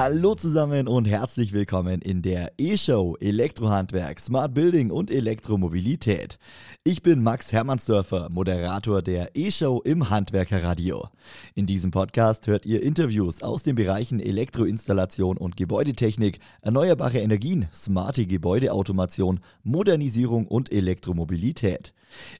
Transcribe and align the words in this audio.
Hallo 0.00 0.36
zusammen 0.36 0.86
und 0.86 1.06
herzlich 1.06 1.52
willkommen 1.52 2.00
in 2.00 2.22
der 2.22 2.52
E-Show 2.56 3.16
Elektrohandwerk, 3.18 4.20
Smart 4.20 4.54
Building 4.54 4.92
und 4.92 5.10
Elektromobilität. 5.10 6.38
Ich 6.84 7.02
bin 7.02 7.20
Max 7.20 7.52
Hermannsdörfer, 7.52 8.28
Moderator 8.30 9.02
der 9.02 9.30
E-Show 9.34 9.82
im 9.84 10.08
Handwerkerradio. 10.08 11.08
In 11.56 11.66
diesem 11.66 11.90
Podcast 11.90 12.46
hört 12.46 12.64
ihr 12.64 12.80
Interviews 12.80 13.42
aus 13.42 13.64
den 13.64 13.74
Bereichen 13.74 14.20
Elektroinstallation 14.20 15.36
und 15.36 15.56
Gebäudetechnik, 15.56 16.38
erneuerbare 16.62 17.18
Energien, 17.18 17.66
smarte 17.74 18.24
Gebäudeautomation, 18.24 19.40
Modernisierung 19.64 20.46
und 20.46 20.72
Elektromobilität. 20.72 21.92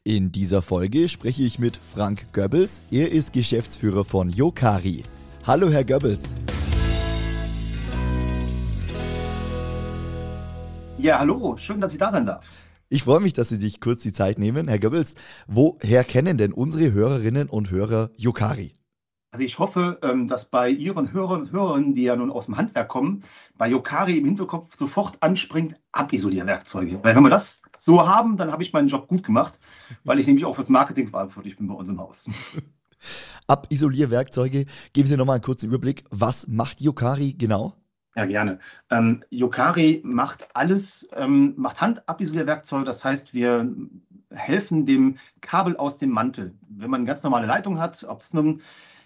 In 0.05 0.30
dieser 0.30 0.62
Folge 0.62 1.09
spreche 1.09 1.43
ich 1.43 1.59
mit 1.59 1.77
Frank 1.77 2.33
Goebbels. 2.33 2.83
Er 2.93 3.11
ist 3.11 3.33
Geschäftsführer 3.33 4.05
von 4.05 4.29
Yokari. 4.30 5.02
Hallo, 5.45 5.69
Herr 5.70 5.83
Goebbels. 5.83 6.23
Ja, 11.01 11.20
hallo, 11.20 11.57
schön, 11.57 11.80
dass 11.80 11.93
ich 11.93 11.98
da 11.98 12.11
sein 12.11 12.27
darf. 12.27 12.45
Ich 12.88 13.05
freue 13.05 13.20
mich, 13.20 13.33
dass 13.33 13.51
Sie 13.51 13.57
sich 13.57 13.80
kurz 13.80 14.02
die 14.02 14.12
Zeit 14.12 14.37
nehmen. 14.41 14.66
Herr 14.66 14.80
Goebbels, 14.80 15.15
woher 15.47 16.02
kennen 16.02 16.38
denn 16.38 16.52
unsere 16.52 16.93
Hörerinnen 16.93 17.48
und 17.48 17.71
Hörer 17.71 18.11
Yokari? 18.16 18.74
Also 19.30 19.45
ich 19.45 19.61
hoffe, 19.61 20.01
ähm, 20.02 20.27
dass 20.27 20.47
bei 20.47 20.69
Ihren 20.71 21.12
Hörern 21.12 21.43
und 21.43 21.52
Hörern, 21.52 21.95
die 21.95 22.02
ja 22.02 22.16
nun 22.16 22.33
aus 22.33 22.47
dem 22.47 22.57
Handwerk 22.57 22.88
kommen, 22.88 23.23
bei 23.57 23.69
Yokari 23.69 24.19
im 24.19 24.24
Hinterkopf 24.24 24.77
sofort 24.77 25.23
anspringt, 25.23 25.77
Abisolierwerkzeuge. 25.93 26.99
Weil 27.05 27.15
wenn 27.15 27.23
wir 27.23 27.30
das 27.30 27.62
so 27.79 28.05
haben, 28.09 28.37
dann 28.37 28.51
habe 28.51 28.65
ich 28.65 28.73
meinen 28.73 28.88
Job 28.88 29.07
gut 29.07 29.23
gemacht, 29.23 29.60
weil 30.02 30.19
ich 30.19 30.26
nämlich 30.26 30.45
auch 30.45 30.57
fürs 30.57 30.69
Marketing 30.69 31.10
verantwortlich 31.10 31.57
bin 31.57 31.69
bei 31.69 31.74
uns 31.74 31.91
im 31.91 32.01
Haus. 32.01 32.29
Abisolierwerkzeuge, 33.46 34.66
geben 34.93 35.09
Sie 35.09 35.16
nochmal 35.16 35.37
einen 35.37 35.45
kurzen 35.45 35.66
Überblick. 35.66 36.04
Was 36.10 36.49
macht 36.49 36.80
Yokari 36.80 37.35
genau? 37.35 37.76
Ja, 38.19 38.27
gerne. 38.27 38.59
Ähm, 38.91 39.23
Yokari 39.30 40.01
macht 40.05 40.49
alles, 40.52 41.09
ähm, 41.15 41.55
macht 41.57 41.80
Handabisolierwerkzeuge. 41.80 42.85
Das 42.85 43.05
heißt, 43.05 43.33
wir 43.33 43.73
helfen 44.33 44.87
dem 44.87 45.19
Kabel 45.41 45.77
aus 45.77 45.99
dem 45.99 46.10
Mantel. 46.10 46.52
Wenn 46.69 46.91
man 46.91 47.02
eine 47.02 47.07
ganz 47.07 47.23
normale 47.23 47.47
Leitung 47.47 47.79
hat, 47.79 48.05
ob 48.09 48.21
es 48.23 48.35
nun 48.35 48.60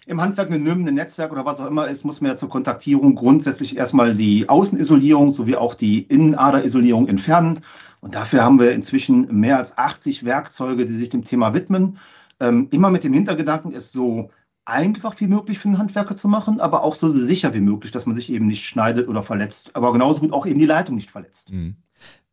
im 0.07 0.19
Handwerk 0.19 0.49
ein 0.49 0.63
NIM, 0.63 0.87
ein 0.87 0.95
Netzwerk 0.95 1.31
oder 1.31 1.45
was 1.45 1.59
auch 1.59 1.67
immer 1.67 1.87
ist, 1.87 2.05
muss 2.05 2.21
man 2.21 2.31
ja 2.31 2.35
zur 2.35 2.49
Kontaktierung 2.49 3.13
grundsätzlich 3.13 3.77
erstmal 3.77 4.15
die 4.15 4.49
Außenisolierung 4.49 5.31
sowie 5.31 5.57
auch 5.57 5.75
die 5.75 6.01
Innenaderisolierung 6.01 7.07
entfernen. 7.07 7.59
Und 8.01 8.15
dafür 8.15 8.43
haben 8.43 8.59
wir 8.59 8.71
inzwischen 8.71 9.31
mehr 9.31 9.59
als 9.59 9.77
80 9.77 10.23
Werkzeuge, 10.25 10.85
die 10.85 10.95
sich 10.95 11.11
dem 11.11 11.23
Thema 11.23 11.53
widmen. 11.53 11.99
Ähm, 12.39 12.67
immer 12.71 12.89
mit 12.89 13.03
dem 13.03 13.13
Hintergedanken, 13.13 13.75
es 13.75 13.91
so 13.91 14.31
einfach 14.65 15.19
wie 15.19 15.27
möglich 15.27 15.59
für 15.59 15.67
einen 15.67 15.77
Handwerker 15.77 16.15
zu 16.15 16.27
machen, 16.27 16.59
aber 16.59 16.83
auch 16.83 16.95
so 16.95 17.09
sicher 17.09 17.53
wie 17.53 17.59
möglich, 17.59 17.91
dass 17.91 18.05
man 18.05 18.15
sich 18.15 18.31
eben 18.31 18.45
nicht 18.45 18.65
schneidet 18.65 19.07
oder 19.07 19.23
verletzt, 19.23 19.75
aber 19.75 19.91
genauso 19.91 20.21
gut 20.21 20.33
auch 20.33 20.45
eben 20.45 20.59
die 20.59 20.65
Leitung 20.65 20.95
nicht 20.95 21.11
verletzt. 21.11 21.51
Mhm. 21.51 21.75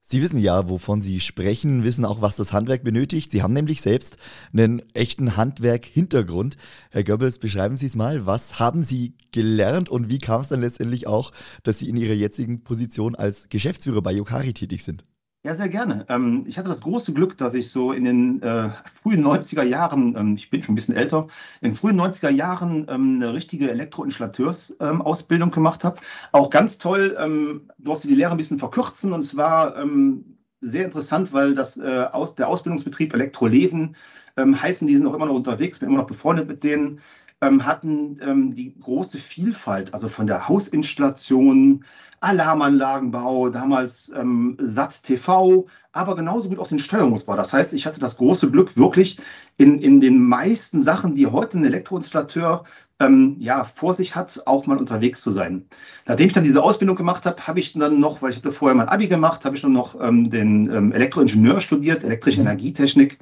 Sie 0.02 0.20
wissen 0.22 0.40
ja, 0.40 0.68
wovon 0.68 1.00
Sie 1.00 1.20
sprechen, 1.20 1.84
wissen 1.84 2.04
auch, 2.04 2.20
was 2.20 2.34
das 2.34 2.52
Handwerk 2.52 2.82
benötigt. 2.82 3.30
Sie 3.30 3.44
haben 3.44 3.52
nämlich 3.52 3.80
selbst 3.80 4.16
einen 4.52 4.82
echten 4.92 5.36
Handwerk-Hintergrund. 5.36 6.56
Herr 6.90 7.04
Goebbels, 7.04 7.38
beschreiben 7.38 7.76
Sie 7.76 7.86
es 7.86 7.94
mal. 7.94 8.26
Was 8.26 8.58
haben 8.58 8.82
Sie 8.82 9.14
gelernt 9.30 9.88
und 9.88 10.10
wie 10.10 10.18
kam 10.18 10.40
es 10.40 10.48
dann 10.48 10.62
letztendlich 10.62 11.06
auch, 11.06 11.30
dass 11.62 11.78
Sie 11.78 11.88
in 11.88 11.96
Ihrer 11.96 12.14
jetzigen 12.14 12.64
Position 12.64 13.14
als 13.14 13.50
Geschäftsführer 13.50 14.02
bei 14.02 14.10
Yokari 14.10 14.52
tätig 14.52 14.82
sind? 14.82 15.04
Ja, 15.42 15.54
sehr 15.54 15.70
gerne. 15.70 16.04
Ähm, 16.10 16.44
ich 16.46 16.58
hatte 16.58 16.68
das 16.68 16.82
große 16.82 17.14
Glück, 17.14 17.38
dass 17.38 17.54
ich 17.54 17.70
so 17.70 17.92
in 17.92 18.04
den 18.04 18.42
äh, 18.42 18.68
frühen 18.92 19.22
90er 19.22 19.62
Jahren, 19.62 20.14
ähm, 20.16 20.34
ich 20.34 20.50
bin 20.50 20.62
schon 20.62 20.74
ein 20.74 20.76
bisschen 20.76 20.94
älter, 20.96 21.28
in 21.62 21.70
den 21.70 21.74
frühen 21.76 21.96
90er 21.96 22.28
Jahren 22.28 22.86
ähm, 22.90 23.14
eine 23.16 23.32
richtige 23.32 23.70
Elektroinstallateursausbildung 23.70 25.48
ähm, 25.48 25.54
gemacht 25.54 25.82
habe. 25.82 25.98
Auch 26.32 26.50
ganz 26.50 26.76
toll, 26.76 27.16
ähm, 27.18 27.70
durfte 27.78 28.06
die 28.08 28.16
Lehre 28.16 28.32
ein 28.32 28.36
bisschen 28.36 28.58
verkürzen 28.58 29.14
und 29.14 29.20
es 29.20 29.34
war 29.34 29.76
ähm, 29.78 30.36
sehr 30.60 30.84
interessant, 30.84 31.32
weil 31.32 31.54
das, 31.54 31.78
äh, 31.78 32.06
aus, 32.12 32.34
der 32.34 32.48
Ausbildungsbetrieb 32.48 33.14
Elektroleven 33.14 33.96
heißen, 34.38 34.86
die 34.86 34.96
sind 34.96 35.06
auch 35.06 35.12
immer 35.14 35.26
noch 35.26 35.34
unterwegs, 35.34 35.80
bin 35.80 35.88
immer 35.88 35.98
noch 35.98 36.06
befreundet 36.06 36.48
mit 36.48 36.64
denen 36.64 37.00
ähm, 37.40 37.64
hatten 37.64 38.18
ähm, 38.22 38.54
die 38.54 38.78
große 38.78 39.18
Vielfalt, 39.18 39.94
also 39.94 40.08
von 40.08 40.26
der 40.26 40.48
Hausinstallation, 40.48 41.84
Alarmanlagenbau, 42.20 43.48
damals 43.48 44.12
ähm, 44.14 44.56
SAT 44.60 45.02
TV, 45.04 45.66
aber 45.92 46.16
genauso 46.16 46.50
gut 46.50 46.58
auch 46.58 46.68
den 46.68 46.78
Steuerungsbau. 46.78 47.34
Das 47.36 47.52
heißt, 47.52 47.72
ich 47.72 47.86
hatte 47.86 47.98
das 47.98 48.18
große 48.18 48.50
Glück, 48.50 48.76
wirklich 48.76 49.18
in, 49.56 49.80
in 49.80 50.00
den 50.00 50.22
meisten 50.22 50.82
Sachen, 50.82 51.14
die 51.14 51.26
heute 51.26 51.58
ein 51.58 51.64
Elektroinstallateur 51.64 52.64
ähm, 53.00 53.36
ja, 53.38 53.64
vor 53.64 53.94
sich 53.94 54.14
hat, 54.14 54.42
auch 54.44 54.66
mal 54.66 54.76
unterwegs 54.76 55.22
zu 55.22 55.30
sein. 55.30 55.66
Nachdem 56.06 56.26
ich 56.26 56.34
dann 56.34 56.44
diese 56.44 56.62
Ausbildung 56.62 56.96
gemacht 56.96 57.24
habe, 57.24 57.46
habe 57.46 57.58
ich 57.58 57.72
dann 57.72 57.98
noch, 57.98 58.20
weil 58.20 58.30
ich 58.30 58.36
hatte 58.36 58.52
vorher 58.52 58.76
mein 58.76 58.88
Abi 58.88 59.08
gemacht, 59.08 59.46
habe 59.46 59.56
ich 59.56 59.62
dann 59.62 59.72
noch 59.72 59.98
ähm, 59.98 60.28
den 60.28 60.70
ähm, 60.70 60.92
Elektroingenieur 60.92 61.62
studiert, 61.62 62.04
elektrische. 62.04 62.42
Energietechnik 62.42 63.18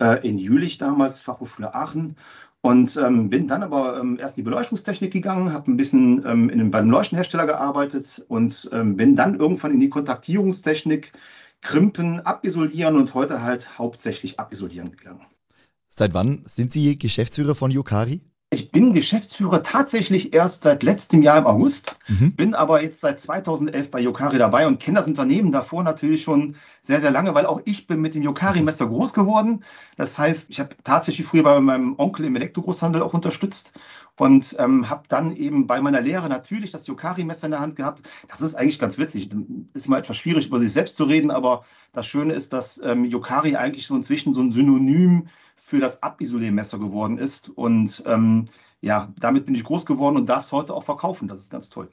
äh, 0.00 0.26
in 0.28 0.38
Jülich 0.38 0.78
damals, 0.78 1.20
Fachhochschule 1.20 1.74
Aachen. 1.74 2.16
Und 2.64 2.96
ähm, 2.96 3.28
bin 3.28 3.48
dann 3.48 3.64
aber 3.64 3.98
ähm, 4.00 4.18
erst 4.20 4.38
in 4.38 4.44
die 4.44 4.50
Beleuchtungstechnik 4.50 5.12
gegangen, 5.12 5.52
habe 5.52 5.70
ein 5.70 5.76
bisschen 5.76 6.24
ähm, 6.24 6.48
in, 6.48 6.70
beim 6.70 6.88
Leuchtenhersteller 6.88 7.46
gearbeitet 7.46 8.24
und 8.28 8.70
ähm, 8.72 8.96
bin 8.96 9.16
dann 9.16 9.38
irgendwann 9.38 9.72
in 9.72 9.80
die 9.80 9.90
Kontaktierungstechnik, 9.90 11.12
Krimpen, 11.60 12.20
Abisolieren 12.20 12.96
und 12.96 13.14
heute 13.14 13.42
halt 13.42 13.78
hauptsächlich 13.78 14.38
Abisolieren 14.38 14.92
gegangen. 14.92 15.26
Seit 15.88 16.14
wann 16.14 16.44
sind 16.46 16.70
Sie 16.70 16.96
Geschäftsführer 16.96 17.56
von 17.56 17.72
Yukari? 17.72 18.20
Ich 18.52 18.70
bin 18.70 18.92
Geschäftsführer 18.92 19.62
tatsächlich 19.62 20.34
erst 20.34 20.64
seit 20.64 20.82
letztem 20.82 21.22
Jahr 21.22 21.38
im 21.38 21.46
August, 21.46 21.96
mhm. 22.08 22.32
bin 22.32 22.54
aber 22.54 22.82
jetzt 22.82 23.00
seit 23.00 23.18
2011 23.18 23.90
bei 23.90 23.98
Yokari 23.98 24.36
dabei 24.36 24.66
und 24.66 24.78
kenne 24.78 24.98
das 24.98 25.06
Unternehmen 25.06 25.52
davor 25.52 25.82
natürlich 25.82 26.20
schon 26.20 26.56
sehr, 26.82 27.00
sehr 27.00 27.10
lange, 27.10 27.34
weil 27.34 27.46
auch 27.46 27.62
ich 27.64 27.86
bin 27.86 28.02
mit 28.02 28.14
dem 28.14 28.22
Yokari-Messer 28.22 28.86
groß 28.88 29.14
geworden. 29.14 29.64
Das 29.96 30.18
heißt, 30.18 30.50
ich 30.50 30.60
habe 30.60 30.76
tatsächlich 30.84 31.26
früher 31.26 31.44
bei 31.44 31.58
meinem 31.60 31.94
Onkel 31.96 32.26
im 32.26 32.36
Elektrogroßhandel 32.36 33.00
auch 33.00 33.14
unterstützt 33.14 33.72
und 34.18 34.54
ähm, 34.58 34.90
habe 34.90 35.04
dann 35.08 35.34
eben 35.34 35.66
bei 35.66 35.80
meiner 35.80 36.02
Lehre 36.02 36.28
natürlich 36.28 36.70
das 36.72 36.86
Yokari-Messer 36.86 37.46
in 37.46 37.52
der 37.52 37.60
Hand 37.60 37.76
gehabt. 37.76 38.06
Das 38.28 38.42
ist 38.42 38.54
eigentlich 38.54 38.78
ganz 38.78 38.98
witzig. 38.98 39.30
Ist 39.72 39.88
mal 39.88 40.00
etwas 40.00 40.18
schwierig, 40.18 40.48
über 40.48 40.58
sich 40.58 40.74
selbst 40.74 40.98
zu 40.98 41.04
reden, 41.04 41.30
aber 41.30 41.64
das 41.94 42.06
Schöne 42.06 42.34
ist, 42.34 42.52
dass 42.52 42.78
ähm, 42.84 43.06
Yokari 43.06 43.56
eigentlich 43.56 43.86
so 43.86 43.96
inzwischen 43.96 44.34
so 44.34 44.42
ein 44.42 44.52
Synonym 44.52 45.28
für 45.72 45.80
das 45.80 46.02
Abisoliermesser 46.02 46.78
geworden 46.78 47.16
ist. 47.16 47.48
Und 47.48 48.02
ähm, 48.04 48.44
ja, 48.82 49.10
damit 49.18 49.46
bin 49.46 49.54
ich 49.54 49.64
groß 49.64 49.86
geworden 49.86 50.18
und 50.18 50.28
darf 50.28 50.44
es 50.44 50.52
heute 50.52 50.74
auch 50.74 50.84
verkaufen. 50.84 51.28
Das 51.28 51.38
ist 51.38 51.50
ganz 51.50 51.70
toll. 51.70 51.88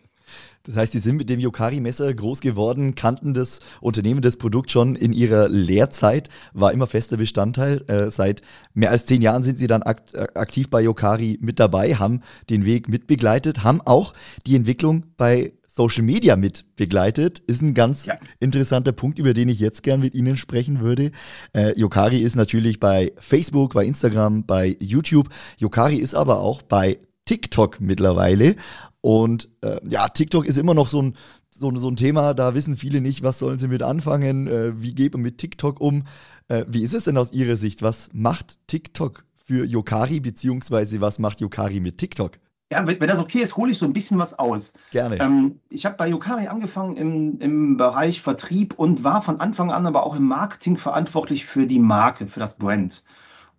Das 0.63 0.75
heißt, 0.75 0.91
Sie 0.91 0.99
sind 0.99 1.15
mit 1.15 1.29
dem 1.29 1.39
Yokari-Messer 1.39 2.13
groß 2.13 2.41
geworden, 2.41 2.93
kannten 2.93 3.33
das 3.33 3.61
Unternehmen, 3.79 4.21
das 4.21 4.35
Produkt 4.35 4.69
schon 4.69 4.97
in 4.97 5.13
Ihrer 5.13 5.47
Lehrzeit, 5.47 6.27
war 6.51 6.73
immer 6.73 6.87
fester 6.87 7.15
Bestandteil. 7.15 7.85
Äh, 7.87 8.11
seit 8.11 8.41
mehr 8.73 8.91
als 8.91 9.05
zehn 9.05 9.21
Jahren 9.21 9.43
sind 9.43 9.57
Sie 9.57 9.67
dann 9.67 9.81
akt 9.81 10.13
aktiv 10.35 10.69
bei 10.69 10.81
Yokari 10.81 11.39
mit 11.39 11.57
dabei, 11.57 11.95
haben 11.95 12.19
den 12.49 12.65
Weg 12.65 12.89
mitbegleitet, 12.89 13.63
haben 13.63 13.79
auch 13.79 14.13
die 14.45 14.57
Entwicklung 14.57 15.05
bei 15.15 15.53
Social 15.79 16.03
Media 16.03 16.35
mit 16.35 16.65
begleitet. 16.75 17.39
Ist 17.47 17.61
ein 17.61 17.73
ganz 17.73 18.05
ja. 18.05 18.15
interessanter 18.41 18.91
Punkt, 18.91 19.17
über 19.17 19.33
den 19.33 19.47
ich 19.47 19.61
jetzt 19.61 19.81
gern 19.81 20.01
mit 20.01 20.13
Ihnen 20.13 20.35
sprechen 20.35 20.81
würde. 20.81 21.11
Äh, 21.53 21.79
Yokari 21.79 22.17
ist 22.17 22.35
natürlich 22.35 22.81
bei 22.81 23.13
Facebook, 23.15 23.75
bei 23.75 23.85
Instagram, 23.85 24.45
bei 24.45 24.75
YouTube. 24.81 25.29
Yokari 25.57 25.95
ist 25.95 26.15
aber 26.15 26.41
auch 26.41 26.63
bei 26.63 26.99
TikTok 27.23 27.79
mittlerweile. 27.79 28.57
Und 28.99 29.47
äh, 29.61 29.79
ja, 29.87 30.09
TikTok 30.09 30.45
ist 30.45 30.57
immer 30.57 30.73
noch 30.73 30.89
so 30.89 31.01
ein, 31.01 31.15
so, 31.49 31.73
so, 31.77 31.87
ein 31.87 31.95
Thema, 31.95 32.33
da 32.33 32.55
wissen 32.55 32.75
viele 32.75 32.99
nicht, 32.99 33.23
was 33.23 33.39
sollen 33.39 33.57
sie 33.57 33.69
mit 33.69 33.81
anfangen, 33.81 34.47
äh, 34.47 34.73
wie 34.81 34.93
geht 34.93 35.13
man 35.13 35.21
mit 35.21 35.37
TikTok 35.37 35.79
um. 35.79 36.03
Äh, 36.49 36.65
wie 36.67 36.83
ist 36.83 36.93
es 36.93 37.05
denn 37.05 37.17
aus 37.17 37.31
Ihrer 37.31 37.55
Sicht? 37.55 37.83
Was 37.83 38.09
macht 38.11 38.59
TikTok 38.67 39.23
für 39.45 39.63
Yokari, 39.63 40.19
beziehungsweise 40.19 40.99
was 40.99 41.19
macht 41.19 41.39
Yokari 41.39 41.79
mit 41.79 41.97
TikTok? 41.97 42.33
Ja, 42.71 42.85
wenn, 42.85 42.99
wenn 42.99 43.07
das 43.07 43.19
okay 43.19 43.39
ist, 43.39 43.57
hole 43.57 43.71
ich 43.71 43.77
so 43.77 43.85
ein 43.85 43.93
bisschen 43.93 44.19
was 44.19 44.37
aus. 44.37 44.73
Gerne. 44.91 45.19
Ähm, 45.19 45.59
ich 45.69 45.85
habe 45.85 45.95
bei 45.95 46.07
Yokari 46.07 46.47
angefangen 46.47 46.97
im, 46.97 47.39
im 47.39 47.77
Bereich 47.77 48.21
Vertrieb 48.21 48.77
und 48.77 49.03
war 49.03 49.21
von 49.21 49.39
Anfang 49.39 49.71
an 49.71 49.87
aber 49.87 50.05
auch 50.05 50.15
im 50.15 50.25
Marketing 50.25 50.77
verantwortlich 50.77 51.45
für 51.45 51.65
die 51.65 51.79
Marke, 51.79 52.27
für 52.27 52.39
das 52.39 52.57
Brand. 52.57 53.03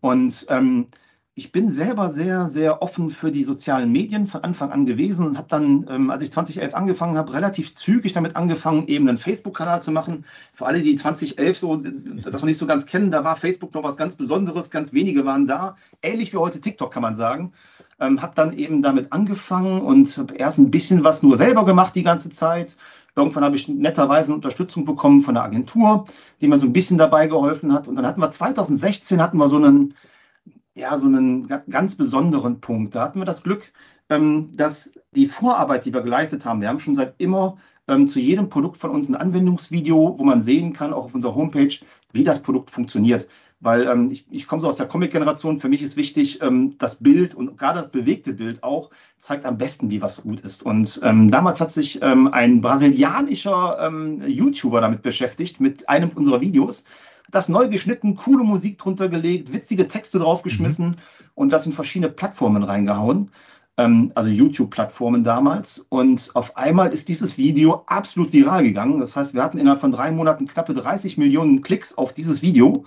Und 0.01 0.47
ähm, 0.49 0.87
ich 1.41 1.53
bin 1.53 1.71
selber 1.71 2.11
sehr, 2.11 2.49
sehr 2.49 2.83
offen 2.83 3.09
für 3.09 3.33
die 3.33 3.45
sozialen 3.45 3.91
Medien 3.91 4.27
von 4.27 4.45
Anfang 4.45 4.73
an 4.73 4.85
gewesen 4.85 5.27
und 5.27 5.39
habe 5.39 5.49
dann, 5.49 5.87
ähm, 5.89 6.11
als 6.11 6.23
ich 6.23 6.31
2011 6.31 6.75
angefangen 6.75 7.17
habe, 7.17 7.33
relativ 7.33 7.73
zügig 7.73 8.13
damit 8.13 8.37
angefangen, 8.37 8.87
eben 8.89 9.09
einen 9.09 9.17
Facebook-Kanal 9.17 9.81
zu 9.81 9.91
machen. 9.91 10.27
Für 10.53 10.67
alle, 10.67 10.83
die 10.83 10.97
2011 10.97 11.59
so, 11.59 11.77
das 11.77 12.35
noch 12.35 12.45
nicht 12.45 12.59
so 12.59 12.67
ganz 12.67 12.85
kennen, 12.85 13.11
da 13.11 13.25
war 13.25 13.37
Facebook 13.37 13.73
noch 13.73 13.83
was 13.83 13.97
ganz 13.97 14.17
Besonderes, 14.17 14.71
ganz 14.71 14.93
wenige 14.93 15.25
waren 15.25 15.47
da. 15.47 15.77
Ähnlich 16.03 16.35
wie 16.35 16.37
heute 16.37 16.61
TikTok, 16.61 16.93
kann 16.93 17.01
man 17.01 17.17
sagen. 17.17 17.55
Ähm, 18.01 18.21
habe 18.21 18.35
dann 18.35 18.53
eben 18.53 18.83
damit 18.83 19.11
angefangen 19.11 19.81
und 19.81 20.19
habe 20.19 20.35
erst 20.35 20.59
ein 20.59 20.71
bisschen 20.71 21.05
was 21.05 21.23
nur 21.23 21.39
selber 21.39 21.65
gemacht 21.65 21.95
die 21.95 22.03
ganze 22.03 22.29
Zeit. 22.29 22.77
Irgendwann 23.17 23.45
habe 23.45 23.57
ich 23.57 23.67
netterweise 23.67 24.35
Unterstützung 24.35 24.85
bekommen 24.85 25.23
von 25.23 25.33
der 25.33 25.45
Agentur, 25.45 26.05
die 26.43 26.49
mir 26.49 26.59
so 26.59 26.67
ein 26.67 26.75
bisschen 26.75 26.99
dabei 26.99 27.29
geholfen 27.29 27.73
hat. 27.73 27.89
Und 27.89 27.95
dann 27.95 28.07
hatten 28.07 28.21
wir 28.21 28.29
2016 28.29 29.23
hatten 29.23 29.39
wir 29.39 29.49
so 29.49 29.57
einen, 29.57 29.95
ja, 30.75 30.99
so 30.99 31.07
einen 31.07 31.49
ganz 31.69 31.97
besonderen 31.97 32.61
Punkt. 32.61 32.95
Da 32.95 33.03
hatten 33.03 33.19
wir 33.19 33.27
das 33.27 33.43
Glück, 33.43 33.73
ähm, 34.09 34.57
dass 34.57 34.93
die 35.13 35.27
Vorarbeit, 35.27 35.85
die 35.85 35.95
wir 35.95 36.03
geleistet 36.03 36.45
haben, 36.45 36.61
wir 36.61 36.69
haben 36.69 36.81
schon 36.81 36.95
seit 36.95 37.15
immer 37.19 37.57
ähm, 37.89 38.09
zu 38.09 38.21
jedem 38.21 38.49
Produkt 38.49 38.77
von 38.77 38.91
uns 38.91 39.09
ein 39.09 39.17
Anwendungsvideo, 39.17 40.15
wo 40.19 40.25
man 40.25 40.43
sehen 40.43 40.73
kann, 40.73 40.93
auch 40.93 41.05
auf 41.05 41.15
unserer 41.15 41.35
Homepage, 41.35 41.75
wie 42.13 42.25
das 42.25 42.43
Produkt 42.43 42.71
funktioniert. 42.71 43.29
Weil 43.61 43.87
ähm, 43.89 44.11
ich, 44.11 44.27
ich 44.31 44.47
komme 44.47 44.63
so 44.63 44.69
aus 44.69 44.77
der 44.77 44.87
Comic-Generation, 44.89 45.59
für 45.59 45.69
mich 45.69 45.83
ist 45.83 45.97
wichtig, 45.97 46.41
das 46.79 46.97
Bild 46.97 47.35
und 47.35 47.59
gerade 47.59 47.81
das 47.81 47.91
bewegte 47.91 48.33
Bild 48.33 48.63
auch 48.63 48.91
zeigt 49.19 49.45
am 49.45 49.59
besten, 49.59 49.91
wie 49.91 50.01
was 50.01 50.23
gut 50.23 50.41
ist. 50.41 50.63
Und 50.63 50.99
damals 51.03 51.61
hat 51.61 51.71
sich 51.71 52.03
ein 52.03 52.63
brasilianischer 52.63 53.93
YouTuber 54.27 54.81
damit 54.81 55.03
beschäftigt, 55.03 55.61
mit 55.61 55.87
einem 55.91 56.09
unserer 56.09 56.41
Videos, 56.41 56.85
das 57.31 57.49
neu 57.49 57.69
geschnitten, 57.69 58.15
coole 58.15 58.45
Musik 58.45 58.79
drunter 58.79 59.09
gelegt, 59.09 59.53
witzige 59.53 59.89
Texte 59.89 60.19
draufgeschmissen 60.19 60.89
mhm. 60.89 60.97
und 61.35 61.53
das 61.53 61.67
in 61.67 61.73
verschiedene 61.73 62.11
Plattformen 62.11 62.63
reingehauen 62.63 63.31
ähm, 63.77 64.13
also 64.15 64.29
YouTube-Plattformen 64.29 65.25
damals. 65.25 65.87
Und 65.89 66.31
auf 66.35 66.57
einmal 66.57 66.93
ist 66.93 67.09
dieses 67.09 67.39
Video 67.39 67.85
absolut 67.87 68.33
viral 68.33 68.63
gegangen. 68.63 69.01
Das 69.01 69.17
heißt, 69.17 69.35
wir 69.35 69.43
hatten 69.43 69.59
innerhalb 69.59 69.81
von 69.81 69.93
drei 69.93 70.11
Monaten 70.11 70.47
knappe 70.47 70.75
30 70.75 71.19
Millionen 71.19 71.63
Klicks 71.63 71.97
auf 71.97 72.13
dieses 72.13 72.43
Video 72.43 72.85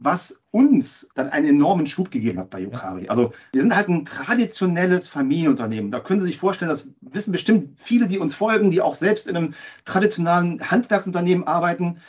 was 0.00 0.40
uns 0.50 1.08
dann 1.14 1.28
einen 1.28 1.46
enormen 1.46 1.86
Schub 1.86 2.10
gegeben 2.10 2.38
hat 2.38 2.48
bei 2.48 2.60
Yokari. 2.60 3.08
Also 3.08 3.32
wir 3.52 3.60
sind 3.60 3.76
halt 3.76 3.88
ein 3.88 4.06
traditionelles 4.06 5.06
Familienunternehmen. 5.08 5.90
Da 5.90 6.00
können 6.00 6.20
Sie 6.20 6.26
sich 6.26 6.38
vorstellen, 6.38 6.70
das 6.70 6.88
wissen 7.02 7.32
bestimmt 7.32 7.78
viele, 7.78 8.08
die 8.08 8.18
uns 8.18 8.34
folgen, 8.34 8.70
die 8.70 8.80
auch 8.80 8.94
selbst 8.94 9.28
in 9.28 9.36
einem 9.36 9.54
traditionellen 9.84 10.70
Handwerksunternehmen 10.70 11.46
arbeiten. 11.46 12.00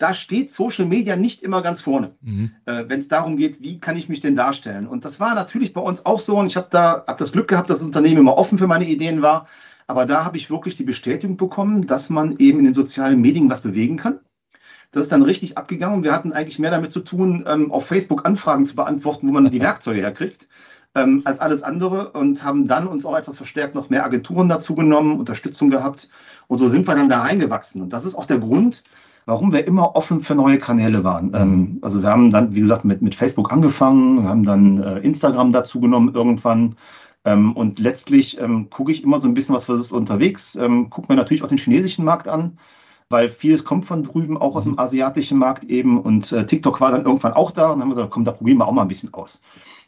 Da 0.00 0.14
steht 0.14 0.50
Social 0.50 0.86
Media 0.86 1.16
nicht 1.16 1.42
immer 1.42 1.62
ganz 1.62 1.80
vorne, 1.80 2.12
mhm. 2.22 2.52
äh, 2.66 2.84
wenn 2.88 2.98
es 2.98 3.08
darum 3.08 3.36
geht, 3.36 3.62
wie 3.62 3.78
kann 3.78 3.96
ich 3.96 4.08
mich 4.08 4.20
denn 4.20 4.34
darstellen. 4.34 4.86
Und 4.86 5.04
das 5.04 5.20
war 5.20 5.34
natürlich 5.34 5.72
bei 5.72 5.80
uns 5.80 6.06
auch 6.06 6.20
so. 6.20 6.36
Und 6.38 6.46
ich 6.46 6.56
habe 6.56 6.68
da 6.70 7.04
hab 7.06 7.18
das 7.18 7.32
Glück 7.32 7.48
gehabt, 7.48 7.70
dass 7.70 7.78
das 7.78 7.86
Unternehmen 7.86 8.18
immer 8.18 8.36
offen 8.36 8.58
für 8.58 8.66
meine 8.66 8.86
Ideen 8.86 9.22
war. 9.22 9.46
Aber 9.86 10.06
da 10.06 10.24
habe 10.24 10.36
ich 10.36 10.50
wirklich 10.50 10.76
die 10.76 10.84
Bestätigung 10.84 11.36
bekommen, 11.36 11.86
dass 11.86 12.10
man 12.10 12.36
eben 12.38 12.60
in 12.60 12.64
den 12.66 12.74
sozialen 12.74 13.20
Medien 13.20 13.50
was 13.50 13.60
bewegen 13.60 13.96
kann 13.96 14.20
das 14.92 15.04
ist 15.04 15.12
dann 15.12 15.22
richtig 15.22 15.56
abgegangen. 15.56 16.02
Wir 16.02 16.12
hatten 16.12 16.32
eigentlich 16.32 16.58
mehr 16.58 16.70
damit 16.70 16.92
zu 16.92 17.00
tun, 17.00 17.44
ähm, 17.46 17.70
auf 17.70 17.86
Facebook 17.86 18.26
Anfragen 18.26 18.66
zu 18.66 18.74
beantworten, 18.74 19.28
wo 19.28 19.32
man 19.32 19.50
die 19.50 19.60
Werkzeuge 19.62 20.00
herkriegt, 20.00 20.48
ähm, 20.94 21.22
als 21.24 21.38
alles 21.38 21.62
andere 21.62 22.10
und 22.10 22.42
haben 22.42 22.66
dann 22.66 22.88
uns 22.88 23.04
auch 23.04 23.16
etwas 23.16 23.36
verstärkt 23.36 23.74
noch 23.74 23.90
mehr 23.90 24.04
Agenturen 24.04 24.48
dazu 24.48 24.74
genommen, 24.74 25.18
Unterstützung 25.18 25.70
gehabt. 25.70 26.08
Und 26.48 26.58
so 26.58 26.68
sind 26.68 26.88
wir 26.88 26.96
dann 26.96 27.08
da 27.08 27.22
reingewachsen. 27.22 27.82
Und 27.82 27.92
das 27.92 28.04
ist 28.04 28.16
auch 28.16 28.26
der 28.26 28.38
Grund, 28.38 28.82
warum 29.30 29.52
wir 29.52 29.66
immer 29.66 29.94
offen 29.96 30.20
für 30.20 30.34
neue 30.34 30.58
Kanäle 30.58 31.04
waren. 31.04 31.32
Ähm, 31.34 31.78
also 31.82 32.02
wir 32.02 32.10
haben 32.10 32.30
dann, 32.30 32.54
wie 32.54 32.60
gesagt, 32.60 32.84
mit, 32.84 33.00
mit 33.00 33.14
Facebook 33.14 33.52
angefangen, 33.52 34.22
wir 34.22 34.28
haben 34.28 34.44
dann 34.44 34.82
äh, 34.82 34.98
Instagram 34.98 35.52
dazu 35.52 35.80
genommen 35.80 36.14
irgendwann. 36.14 36.76
Ähm, 37.24 37.52
und 37.52 37.78
letztlich 37.78 38.40
ähm, 38.40 38.70
gucke 38.70 38.92
ich 38.92 39.04
immer 39.04 39.20
so 39.20 39.28
ein 39.28 39.34
bisschen, 39.34 39.54
was, 39.54 39.68
was 39.68 39.78
ist 39.78 39.92
unterwegs. 39.92 40.56
Ähm, 40.56 40.90
gucke 40.90 41.12
mir 41.12 41.16
natürlich 41.16 41.42
auch 41.42 41.48
den 41.48 41.58
chinesischen 41.58 42.04
Markt 42.04 42.28
an 42.28 42.58
weil 43.10 43.28
vieles 43.28 43.64
kommt 43.64 43.84
von 43.84 44.04
drüben, 44.04 44.38
auch 44.38 44.54
aus 44.54 44.64
dem 44.64 44.74
mhm. 44.74 44.78
asiatischen 44.78 45.36
Markt 45.36 45.64
eben. 45.64 46.00
Und 46.00 46.30
äh, 46.32 46.46
TikTok 46.46 46.80
war 46.80 46.92
dann 46.92 47.04
irgendwann 47.04 47.32
auch 47.32 47.50
da 47.50 47.70
und 47.70 47.80
haben 47.80 47.90
gesagt, 47.90 48.10
komm, 48.10 48.24
da 48.24 48.30
probieren 48.30 48.58
wir 48.58 48.66
auch 48.66 48.72
mal 48.72 48.82
ein 48.82 48.88
bisschen 48.88 49.12
aus. 49.12 49.42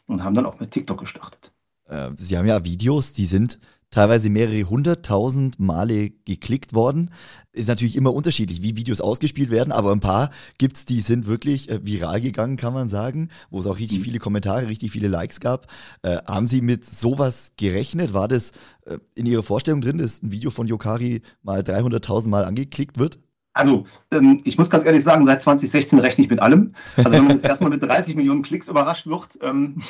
Und 0.07 0.23
haben 0.23 0.35
dann 0.35 0.45
auch 0.45 0.59
mit 0.59 0.71
TikTok 0.71 0.99
gestartet. 0.99 1.53
Äh, 1.85 2.09
Sie 2.15 2.37
haben 2.37 2.45
ja 2.45 2.63
Videos, 2.65 3.13
die 3.13 3.25
sind 3.25 3.59
teilweise 3.93 4.31
mehrere 4.31 4.63
hunderttausend 4.63 5.59
Male 5.59 6.09
geklickt 6.25 6.73
worden. 6.73 7.11
Ist 7.51 7.67
natürlich 7.67 7.95
immer 7.95 8.11
unterschiedlich, 8.11 8.63
wie 8.63 8.75
Videos 8.75 9.01
ausgespielt 9.01 9.51
werden, 9.51 9.71
aber 9.71 9.91
ein 9.91 9.99
paar 9.99 10.31
gibt 10.57 10.77
es, 10.77 10.85
die 10.85 10.99
sind 11.01 11.27
wirklich 11.27 11.69
äh, 11.69 11.79
viral 11.85 12.19
gegangen, 12.19 12.57
kann 12.57 12.73
man 12.73 12.89
sagen, 12.89 13.29
wo 13.51 13.59
es 13.59 13.67
auch 13.67 13.77
richtig 13.77 13.99
mhm. 13.99 14.03
viele 14.03 14.17
Kommentare, 14.17 14.67
richtig 14.67 14.91
viele 14.91 15.09
Likes 15.09 15.39
gab. 15.39 15.67
Äh, 16.01 16.17
haben 16.25 16.47
Sie 16.47 16.61
mit 16.61 16.85
sowas 16.85 17.51
gerechnet? 17.55 18.15
War 18.15 18.27
das 18.27 18.53
äh, 18.85 18.97
in 19.13 19.27
Ihrer 19.27 19.43
Vorstellung 19.43 19.81
drin, 19.81 19.99
dass 19.99 20.23
ein 20.23 20.31
Video 20.31 20.49
von 20.49 20.65
Yokari 20.65 21.21
mal 21.43 21.61
300.000 21.61 22.29
Mal 22.29 22.45
angeklickt 22.45 22.97
wird? 22.97 23.19
Also, 23.53 23.85
ähm, 24.11 24.41
ich 24.43 24.57
muss 24.57 24.69
ganz 24.69 24.83
ehrlich 24.83 25.03
sagen, 25.03 25.25
seit 25.27 25.41
2016 25.41 25.99
rechne 25.99 26.23
ich 26.23 26.29
mit 26.29 26.41
allem. 26.41 26.73
Also, 26.97 27.11
wenn 27.11 27.25
man 27.25 27.33
jetzt 27.33 27.45
erstmal 27.45 27.69
mit 27.69 27.83
30 27.83 28.15
Millionen 28.15 28.41
Klicks 28.41 28.67
überrascht 28.67 29.05
wird. 29.05 29.39
Ähm, 29.41 29.81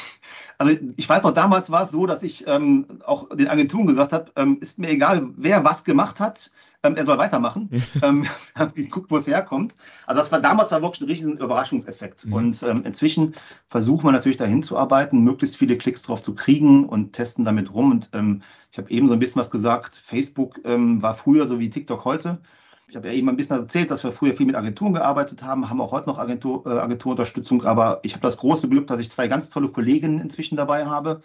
also, 0.58 0.78
ich 0.98 1.08
weiß 1.08 1.24
noch, 1.24 1.34
damals 1.34 1.72
war 1.72 1.84
es 1.84 1.92
so, 1.92 2.06
dass 2.06 2.24
ich 2.24 2.46
ähm, 2.46 2.86
auch 3.06 3.30
den 3.30 3.48
Agenturen 3.48 3.88
gesagt 3.88 4.12
habe, 4.12 4.32
ähm, 4.36 4.58
ist 4.60 4.80
mir 4.80 4.90
egal, 4.90 5.30
wer 5.38 5.64
was 5.64 5.86
gemacht 5.86 6.20
hat, 6.20 6.52
ähm, 6.84 6.98
er 6.98 7.06
soll 7.06 7.18
weitermachen. 7.18 7.70
ähm, 8.02 8.28
geguckt, 8.76 9.10
wo 9.10 9.16
es 9.16 9.28
herkommt. 9.28 9.78
Also, 10.08 10.20
das 10.20 10.30
war 10.34 10.42
damals 10.42 10.72
war 10.72 10.82
wirklich 10.82 11.00
ein 11.00 11.08
riesiger 11.08 11.42
Überraschungseffekt. 11.42 12.26
Mhm. 12.26 12.34
Und 12.34 12.64
ähm, 12.64 12.84
inzwischen 12.84 13.34
versuchen 13.70 14.04
wir 14.06 14.12
natürlich 14.12 14.38
dahin 14.38 14.62
zu 14.62 14.78
arbeiten, 14.78 15.24
möglichst 15.24 15.56
viele 15.56 15.78
Klicks 15.78 16.04
drauf 16.04 16.22
zu 16.22 16.36
kriegen 16.36 16.84
und 16.84 17.14
testen 17.14 17.46
damit 17.46 17.74
rum. 17.74 17.92
Und 17.92 18.10
ich 18.72 18.78
habe 18.78 18.90
eben 18.90 19.08
so 19.08 19.14
ein 19.14 19.20
bisschen 19.20 19.40
was 19.40 19.52
gesagt. 19.52 19.96
Facebook 19.96 20.60
war 20.64 21.16
früher 21.16 21.48
so 21.48 21.60
wie 21.60 21.70
TikTok 21.70 22.04
heute. 22.06 22.40
Ich 22.94 22.98
habe 22.98 23.08
ja 23.08 23.16
eben 23.16 23.28
ein 23.28 23.36
bisschen 23.36 23.58
erzählt, 23.58 23.90
dass 23.90 24.04
wir 24.04 24.12
früher 24.12 24.36
viel 24.36 24.46
mit 24.46 24.56
Agenturen 24.56 24.94
gearbeitet 24.94 25.42
haben, 25.42 25.68
haben 25.68 25.82
auch 25.82 25.92
heute 25.92 26.08
noch 26.08 26.20
Agentur, 26.20 26.64
äh, 26.68 26.78
Agenturunterstützung, 26.78 27.64
aber 27.64 28.00
ich 28.04 28.14
habe 28.14 28.22
das 28.22 28.38
große 28.38 28.70
Glück, 28.70 28.86
dass 28.86 29.00
ich 29.00 29.10
zwei 29.10 29.28
ganz 29.28 29.50
tolle 29.50 29.70
Kolleginnen 29.70 30.20
inzwischen 30.20 30.58
dabei 30.58 30.86
habe. 30.86 31.24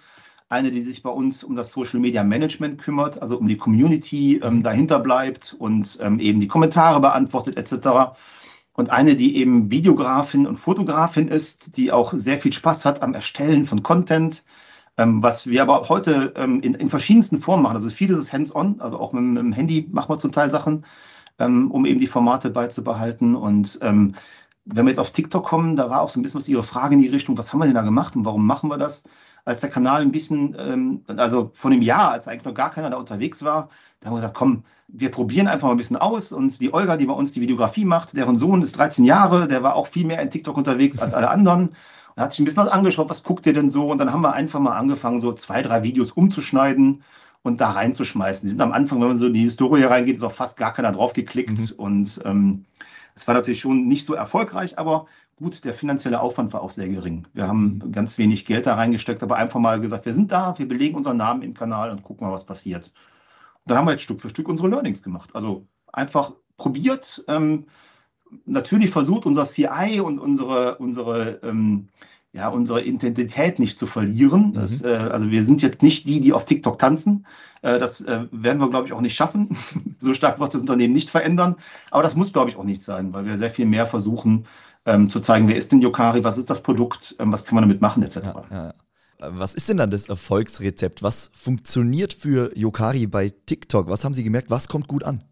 Eine, 0.48 0.70
die 0.70 0.80
sich 0.80 1.02
bei 1.02 1.10
uns 1.10 1.44
um 1.44 1.56
das 1.56 1.70
Social 1.70 2.00
Media 2.00 2.24
Management 2.24 2.80
kümmert, 2.80 3.20
also 3.20 3.36
um 3.36 3.46
die 3.46 3.58
Community 3.58 4.40
ähm, 4.42 4.62
dahinter 4.62 4.98
bleibt 4.98 5.56
und 5.58 5.98
ähm, 6.00 6.18
eben 6.20 6.40
die 6.40 6.48
Kommentare 6.48 7.02
beantwortet 7.02 7.58
etc. 7.58 8.16
Und 8.72 8.88
eine, 8.88 9.14
die 9.14 9.36
eben 9.36 9.70
Videografin 9.70 10.46
und 10.46 10.56
Fotografin 10.56 11.28
ist, 11.28 11.76
die 11.76 11.92
auch 11.92 12.14
sehr 12.14 12.40
viel 12.40 12.54
Spaß 12.54 12.86
hat 12.86 13.02
am 13.02 13.12
Erstellen 13.12 13.66
von 13.66 13.82
Content, 13.82 14.42
ähm, 14.96 15.22
was 15.22 15.46
wir 15.46 15.60
aber 15.60 15.86
heute 15.90 16.32
ähm, 16.34 16.62
in, 16.62 16.72
in, 16.72 16.88
verschiedensten 16.88 17.42
Formen 17.42 17.64
machen. 17.64 17.76
Also 17.76 17.90
vieles 17.90 18.16
ist 18.16 18.32
hands-on, 18.32 18.80
also 18.80 18.98
auch 18.98 19.12
mit, 19.12 19.22
mit, 19.22 19.42
dem 19.42 19.52
Handy 19.52 19.86
machen 19.92 20.08
wir 20.08 20.16
zum 20.16 20.32
Teil 20.32 20.50
Sachen 20.50 20.86
ähm, 21.38 21.70
um 21.70 21.86
eben 21.86 22.00
die 22.00 22.06
Formate 22.06 22.50
beizubehalten. 22.50 23.34
Und 23.34 23.78
ähm, 23.82 24.14
wenn 24.64 24.84
wir 24.84 24.90
jetzt 24.90 24.98
auf 24.98 25.12
TikTok 25.12 25.44
kommen, 25.44 25.76
da 25.76 25.90
war 25.90 26.02
auch 26.02 26.10
so 26.10 26.18
ein 26.18 26.22
bisschen 26.22 26.40
was 26.40 26.48
Ihre 26.48 26.62
Frage 26.62 26.94
in 26.94 27.00
die 27.00 27.08
Richtung, 27.08 27.38
was 27.38 27.52
haben 27.52 27.60
wir 27.60 27.66
denn 27.66 27.74
da 27.74 27.82
gemacht 27.82 28.16
und 28.16 28.24
warum 28.24 28.46
machen 28.46 28.70
wir 28.70 28.78
das? 28.78 29.04
Als 29.44 29.62
der 29.62 29.70
Kanal 29.70 30.02
ein 30.02 30.12
bisschen, 30.12 30.54
ähm, 30.58 31.02
also 31.16 31.50
von 31.54 31.70
dem 31.70 31.80
Jahr, 31.80 32.10
als 32.10 32.28
eigentlich 32.28 32.44
noch 32.44 32.54
gar 32.54 32.70
keiner 32.70 32.90
da 32.90 32.98
unterwegs 32.98 33.42
war, 33.42 33.70
da 34.00 34.06
haben 34.06 34.14
wir 34.14 34.20
gesagt, 34.20 34.34
komm, 34.34 34.64
wir 34.88 35.10
probieren 35.10 35.46
einfach 35.46 35.68
mal 35.68 35.74
ein 35.74 35.78
bisschen 35.78 35.96
aus. 35.96 36.32
Und 36.32 36.60
die 36.60 36.72
Olga, 36.72 36.96
die 36.96 37.06
bei 37.06 37.14
uns 37.14 37.32
die 37.32 37.40
Videografie 37.40 37.84
macht, 37.84 38.16
deren 38.16 38.36
Sohn 38.36 38.62
ist 38.62 38.76
13 38.76 39.04
Jahre, 39.04 39.46
der 39.46 39.62
war 39.62 39.74
auch 39.74 39.86
viel 39.86 40.06
mehr 40.06 40.20
in 40.20 40.30
TikTok 40.30 40.56
unterwegs 40.56 40.98
als 40.98 41.14
alle 41.14 41.30
anderen. 41.30 41.68
Und 42.16 42.22
hat 42.22 42.32
sich 42.32 42.40
ein 42.40 42.44
bisschen 42.44 42.64
was 42.64 42.72
angeschaut, 42.72 43.08
was 43.08 43.22
guckt 43.22 43.46
ihr 43.46 43.52
denn 43.52 43.70
so? 43.70 43.90
Und 43.90 43.98
dann 43.98 44.12
haben 44.12 44.22
wir 44.22 44.32
einfach 44.32 44.60
mal 44.60 44.76
angefangen, 44.76 45.20
so 45.20 45.32
zwei, 45.32 45.62
drei 45.62 45.82
Videos 45.82 46.12
umzuschneiden 46.12 47.02
und 47.42 47.60
da 47.60 47.70
reinzuschmeißen. 47.70 48.46
Die 48.46 48.50
sind 48.50 48.60
am 48.60 48.72
Anfang, 48.72 49.00
wenn 49.00 49.08
man 49.08 49.16
so 49.16 49.26
in 49.26 49.32
die 49.32 49.42
Historie 49.42 49.84
reingeht, 49.84 50.16
ist 50.16 50.22
auch 50.22 50.32
fast 50.32 50.56
gar 50.56 50.72
keiner 50.72 50.92
drauf 50.92 51.12
geklickt. 51.12 51.58
Mhm. 51.58 51.76
Und 51.76 52.20
ähm, 52.24 52.64
es 53.14 53.26
war 53.26 53.34
natürlich 53.34 53.60
schon 53.60 53.86
nicht 53.86 54.06
so 54.06 54.14
erfolgreich, 54.14 54.78
aber 54.78 55.06
gut, 55.36 55.64
der 55.64 55.74
finanzielle 55.74 56.20
Aufwand 56.20 56.52
war 56.52 56.62
auch 56.62 56.70
sehr 56.70 56.88
gering. 56.88 57.26
Wir 57.32 57.46
haben 57.46 57.80
mhm. 57.82 57.92
ganz 57.92 58.18
wenig 58.18 58.44
Geld 58.44 58.66
da 58.66 58.74
reingesteckt, 58.74 59.22
aber 59.22 59.36
einfach 59.36 59.60
mal 59.60 59.80
gesagt, 59.80 60.04
wir 60.04 60.12
sind 60.12 60.32
da, 60.32 60.58
wir 60.58 60.68
belegen 60.68 60.96
unseren 60.96 61.16
Namen 61.16 61.42
im 61.42 61.54
Kanal 61.54 61.90
und 61.90 62.02
gucken 62.02 62.26
mal, 62.26 62.32
was 62.32 62.46
passiert. 62.46 62.92
Und 63.64 63.70
dann 63.70 63.78
haben 63.78 63.86
wir 63.86 63.92
jetzt 63.92 64.02
Stück 64.02 64.20
für 64.20 64.28
Stück 64.28 64.48
unsere 64.48 64.68
Learnings 64.68 65.02
gemacht. 65.02 65.30
Also 65.34 65.66
einfach 65.92 66.32
probiert, 66.56 67.24
ähm, 67.28 67.66
natürlich 68.44 68.90
versucht 68.90 69.26
unser 69.26 69.44
CI 69.44 70.00
und 70.00 70.18
unsere, 70.18 70.76
unsere 70.78 71.40
ähm, 71.42 71.88
ja, 72.32 72.48
unsere 72.48 72.82
Identität 72.82 73.58
nicht 73.58 73.78
zu 73.78 73.86
verlieren. 73.86 74.50
Mhm. 74.50 74.54
Das, 74.54 74.82
äh, 74.82 74.88
also 74.88 75.30
wir 75.30 75.42
sind 75.42 75.62
jetzt 75.62 75.82
nicht 75.82 76.06
die, 76.08 76.20
die 76.20 76.32
auf 76.32 76.44
TikTok 76.44 76.78
tanzen. 76.78 77.26
Äh, 77.62 77.78
das 77.78 78.00
äh, 78.02 78.26
werden 78.30 78.58
wir, 78.58 78.68
glaube 78.68 78.86
ich, 78.86 78.92
auch 78.92 79.00
nicht 79.00 79.16
schaffen. 79.16 79.56
so 79.98 80.12
stark 80.14 80.38
wird 80.38 80.54
das 80.54 80.60
Unternehmen 80.60 80.92
nicht 80.92 81.10
verändern. 81.10 81.56
Aber 81.90 82.02
das 82.02 82.16
muss, 82.16 82.32
glaube 82.32 82.50
ich, 82.50 82.56
auch 82.56 82.64
nicht 82.64 82.82
sein, 82.82 83.12
weil 83.12 83.24
wir 83.24 83.38
sehr 83.38 83.50
viel 83.50 83.66
mehr 83.66 83.86
versuchen 83.86 84.46
ähm, 84.84 85.08
zu 85.10 85.20
zeigen, 85.20 85.48
wer 85.48 85.56
ist 85.56 85.72
denn 85.72 85.80
Yokari, 85.80 86.24
was 86.24 86.38
ist 86.38 86.50
das 86.50 86.62
Produkt, 86.62 87.16
ähm, 87.18 87.32
was 87.32 87.44
kann 87.44 87.54
man 87.54 87.62
damit 87.62 87.80
machen, 87.80 88.02
etc. 88.02 88.16
Ja, 88.16 88.44
ja. 88.50 88.72
Was 89.20 89.54
ist 89.54 89.68
denn 89.68 89.78
dann 89.78 89.90
das 89.90 90.08
Erfolgsrezept? 90.08 91.02
Was 91.02 91.30
funktioniert 91.34 92.12
für 92.12 92.56
Yokari 92.56 93.08
bei 93.08 93.30
TikTok? 93.30 93.88
Was 93.88 94.04
haben 94.04 94.14
Sie 94.14 94.22
gemerkt? 94.22 94.48
Was 94.48 94.68
kommt 94.68 94.86
gut 94.86 95.02
an? 95.02 95.24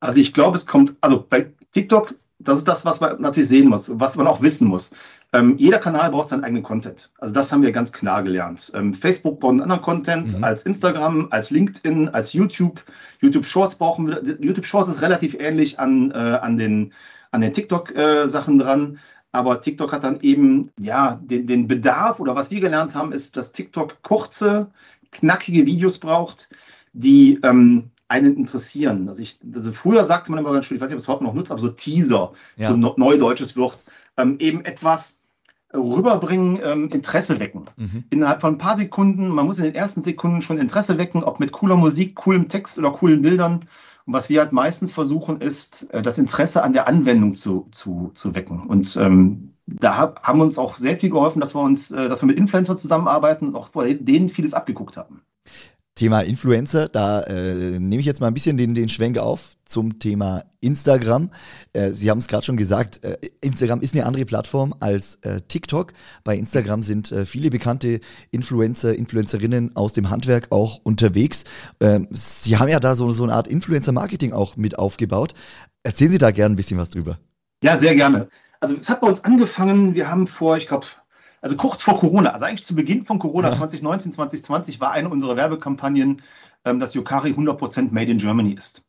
Also 0.00 0.20
ich 0.20 0.32
glaube, 0.32 0.56
es 0.56 0.66
kommt, 0.66 0.94
also 1.00 1.24
bei 1.28 1.52
TikTok, 1.72 2.14
das 2.38 2.58
ist 2.58 2.68
das, 2.68 2.84
was 2.84 3.00
man 3.00 3.20
natürlich 3.20 3.48
sehen 3.48 3.68
muss, 3.68 3.90
was 3.92 4.16
man 4.16 4.26
auch 4.26 4.40
wissen 4.40 4.68
muss. 4.68 4.90
Ähm, 5.32 5.56
jeder 5.58 5.78
Kanal 5.78 6.10
braucht 6.10 6.28
seinen 6.28 6.44
eigenen 6.44 6.62
Content. 6.62 7.10
Also 7.18 7.34
das 7.34 7.52
haben 7.52 7.62
wir 7.62 7.72
ganz 7.72 7.92
klar 7.92 8.22
gelernt. 8.22 8.72
Ähm, 8.74 8.94
Facebook 8.94 9.40
braucht 9.40 9.52
einen 9.52 9.60
anderen 9.60 9.82
Content 9.82 10.36
mhm. 10.36 10.44
als 10.44 10.62
Instagram, 10.62 11.28
als 11.30 11.50
LinkedIn, 11.50 12.08
als 12.08 12.32
YouTube. 12.32 12.82
YouTube 13.20 13.44
Shorts 13.44 13.74
brauchen 13.74 14.06
wir. 14.06 14.22
YouTube 14.40 14.64
Shorts 14.64 14.88
ist 14.88 15.02
relativ 15.02 15.34
ähnlich 15.38 15.78
an, 15.78 16.10
äh, 16.12 16.14
an 16.14 16.56
den, 16.56 16.92
an 17.32 17.42
den 17.42 17.52
TikTok-Sachen 17.52 18.60
äh, 18.60 18.64
dran. 18.64 18.98
Aber 19.32 19.60
TikTok 19.60 19.92
hat 19.92 20.04
dann 20.04 20.20
eben 20.20 20.70
ja 20.78 21.20
den, 21.22 21.46
den 21.46 21.68
Bedarf 21.68 22.18
oder 22.20 22.34
was 22.34 22.50
wir 22.50 22.60
gelernt 22.60 22.94
haben, 22.94 23.12
ist, 23.12 23.36
dass 23.36 23.52
TikTok 23.52 24.02
kurze, 24.02 24.68
knackige 25.12 25.66
Videos 25.66 25.98
braucht, 25.98 26.48
die 26.94 27.38
ähm, 27.42 27.90
einen 28.08 28.36
interessieren. 28.36 29.08
Also, 29.08 29.22
ich, 29.22 29.38
also 29.54 29.72
früher 29.72 30.04
sagte 30.04 30.30
man 30.30 30.40
immer 30.40 30.52
ganz 30.52 30.66
schön, 30.66 30.76
ich 30.76 30.80
weiß 30.80 30.88
nicht, 30.88 30.96
ob 30.96 31.00
es 31.00 31.04
überhaupt 31.04 31.22
noch 31.22 31.34
nutzt, 31.34 31.52
aber 31.52 31.60
so 31.60 31.68
Teaser, 31.68 32.32
ja. 32.56 32.68
so 32.68 32.76
Neudeutsches 32.76 33.56
wird, 33.56 33.78
ähm, 34.16 34.36
eben 34.40 34.64
etwas, 34.64 35.18
rüberbringen, 35.74 36.58
ähm, 36.64 36.88
Interesse 36.90 37.38
wecken. 37.40 37.64
Mhm. 37.76 38.04
Innerhalb 38.10 38.40
von 38.40 38.54
ein 38.54 38.58
paar 38.58 38.76
Sekunden, 38.76 39.28
man 39.28 39.46
muss 39.46 39.58
in 39.58 39.64
den 39.64 39.74
ersten 39.74 40.02
Sekunden 40.02 40.40
schon 40.40 40.58
Interesse 40.58 40.96
wecken, 40.98 41.22
ob 41.22 41.40
mit 41.40 41.52
cooler 41.52 41.76
Musik, 41.76 42.14
coolem 42.14 42.48
Text 42.48 42.78
oder 42.78 42.90
coolen 42.90 43.22
Bildern. 43.22 43.60
Und 44.06 44.14
was 44.14 44.30
wir 44.30 44.40
halt 44.40 44.52
meistens 44.52 44.92
versuchen, 44.92 45.40
ist, 45.40 45.88
äh, 45.92 46.00
das 46.00 46.16
Interesse 46.16 46.62
an 46.62 46.72
der 46.72 46.88
Anwendung 46.88 47.34
zu, 47.34 47.68
zu, 47.70 48.10
zu 48.14 48.34
wecken. 48.34 48.66
Und 48.66 48.96
ähm, 48.96 49.52
da 49.66 49.98
hab, 49.98 50.22
haben 50.22 50.40
uns 50.40 50.56
auch 50.56 50.78
sehr 50.78 50.98
viel 50.98 51.10
geholfen, 51.10 51.40
dass 51.40 51.54
wir 51.54 51.60
uns, 51.60 51.90
äh, 51.90 52.08
dass 52.08 52.22
wir 52.22 52.26
mit 52.26 52.38
Influencern 52.38 52.78
zusammenarbeiten 52.78 53.48
und 53.48 53.54
auch 53.54 53.68
bei 53.68 53.92
denen 53.92 54.30
vieles 54.30 54.54
abgeguckt 54.54 54.96
haben. 54.96 55.20
Thema 55.98 56.20
Influencer, 56.20 56.88
da 56.88 57.22
äh, 57.22 57.80
nehme 57.80 57.98
ich 57.98 58.06
jetzt 58.06 58.20
mal 58.20 58.28
ein 58.28 58.34
bisschen 58.34 58.56
den, 58.56 58.72
den 58.72 58.88
Schwenk 58.88 59.18
auf 59.18 59.56
zum 59.64 59.98
Thema 59.98 60.44
Instagram. 60.60 61.30
Äh, 61.72 61.90
Sie 61.90 62.08
haben 62.08 62.18
es 62.18 62.28
gerade 62.28 62.46
schon 62.46 62.56
gesagt, 62.56 63.02
äh, 63.02 63.18
Instagram 63.40 63.80
ist 63.80 63.94
eine 63.94 64.06
andere 64.06 64.24
Plattform 64.24 64.76
als 64.78 65.16
äh, 65.22 65.40
TikTok. 65.40 65.92
Bei 66.22 66.36
Instagram 66.36 66.82
sind 66.82 67.10
äh, 67.10 67.26
viele 67.26 67.50
bekannte 67.50 67.98
Influencer, 68.30 68.94
Influencerinnen 68.94 69.74
aus 69.74 69.92
dem 69.92 70.08
Handwerk 70.08 70.52
auch 70.52 70.78
unterwegs. 70.84 71.42
Ähm, 71.80 72.06
Sie 72.12 72.56
haben 72.56 72.68
ja 72.68 72.78
da 72.78 72.94
so, 72.94 73.10
so 73.10 73.24
eine 73.24 73.34
Art 73.34 73.48
Influencer-Marketing 73.48 74.32
auch 74.32 74.56
mit 74.56 74.78
aufgebaut. 74.78 75.34
Erzählen 75.82 76.12
Sie 76.12 76.18
da 76.18 76.30
gerne 76.30 76.54
ein 76.54 76.56
bisschen 76.56 76.78
was 76.78 76.90
drüber. 76.90 77.18
Ja, 77.64 77.76
sehr 77.76 77.96
gerne. 77.96 78.28
Also 78.60 78.76
es 78.76 78.88
hat 78.88 79.00
bei 79.00 79.08
uns 79.08 79.24
angefangen, 79.24 79.96
wir 79.96 80.08
haben 80.08 80.28
vor, 80.28 80.56
ich 80.56 80.68
glaube, 80.68 80.86
also 81.40 81.56
kurz 81.56 81.82
vor 81.82 81.98
Corona, 81.98 82.30
also 82.30 82.44
eigentlich 82.44 82.64
zu 82.64 82.74
Beginn 82.74 83.02
von 83.02 83.18
Corona 83.18 83.48
ja. 83.48 83.56
2019, 83.56 84.12
2020 84.12 84.80
war 84.80 84.92
eine 84.92 85.08
unserer 85.08 85.36
Werbekampagnen, 85.36 86.22
ähm, 86.64 86.78
dass 86.78 86.94
Yokari 86.94 87.30
100% 87.30 87.92
Made 87.92 88.10
in 88.10 88.18
Germany 88.18 88.52
ist. 88.52 88.82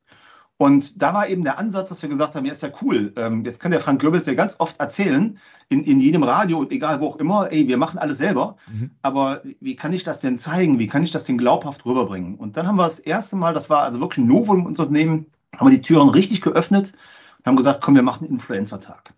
Und 0.62 1.02
da 1.02 1.14
war 1.14 1.30
eben 1.30 1.46
der 1.46 1.58
Ansatz, 1.58 1.88
dass 1.88 2.02
wir 2.02 2.10
gesagt 2.10 2.36
haben, 2.36 2.46
ja, 2.46 2.52
ist 2.52 2.64
ja 2.64 2.70
cool. 2.82 3.14
Ähm, 3.16 3.46
jetzt 3.46 3.62
kann 3.62 3.72
der 3.72 3.80
Frank 3.80 4.02
Goebbels 4.02 4.28
ja 4.28 4.34
ganz 4.34 4.58
oft 4.60 4.78
erzählen, 4.78 5.38
in, 5.70 5.86
in 5.86 6.02
jedem 6.02 6.22
Radio 6.22 6.60
und 6.60 6.74
egal 6.74 7.00
wo 7.00 7.08
auch 7.08 7.16
immer, 7.16 7.50
ey, 7.50 7.70
wir 7.70 7.78
machen 7.78 7.98
alles 7.98 8.18
selber. 8.18 8.58
Mhm. 8.70 8.92
Aber 9.02 9.42
wie 9.62 9.78
kann 9.78 9.94
ich 9.94 10.04
das 10.04 10.20
denn 10.20 10.38
zeigen? 10.38 10.78
Wie 10.78 10.88
kann 10.88 11.04
ich 11.04 11.12
das 11.12 11.24
denn 11.24 11.38
glaubhaft 11.38 11.86
rüberbringen? 11.86 12.36
Und 12.36 12.58
dann 12.58 12.68
haben 12.68 12.76
wir 12.76 12.84
das 12.84 13.00
erste 13.00 13.38
Mal, 13.38 13.54
das 13.54 13.70
war 13.70 13.84
also 13.84 14.02
wirklich 14.02 14.18
ein 14.18 14.28
Novum 14.28 14.60
in 14.60 14.66
unserem 14.66 14.90
Unternehmen, 14.90 15.28
haben 15.56 15.72
wir 15.72 15.78
die 15.78 15.82
Türen 15.82 16.10
richtig 16.10 16.42
geöffnet 16.42 16.92
und 17.38 17.46
haben 17.46 17.56
gesagt, 17.56 17.80
komm, 17.80 17.96
wir 17.96 18.04
machen 18.04 18.26
einen 18.26 18.34
Influencer-Tag. 18.34 19.14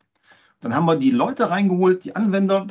Dann 0.59 0.75
haben 0.75 0.85
wir 0.85 0.95
die 0.95 1.09
Leute 1.09 1.50
reingeholt, 1.50 2.03
die 2.03 2.15
Anwender, 2.15 2.67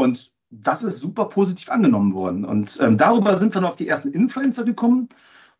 und 0.00 0.32
das 0.50 0.82
ist 0.82 0.98
super 0.98 1.26
positiv 1.26 1.70
angenommen 1.70 2.14
worden. 2.14 2.44
Und 2.44 2.78
ähm, 2.82 2.98
darüber 2.98 3.36
sind 3.36 3.54
wir 3.54 3.60
dann 3.60 3.70
auf 3.70 3.76
die 3.76 3.88
ersten 3.88 4.12
Influencer 4.12 4.64
gekommen 4.64 5.08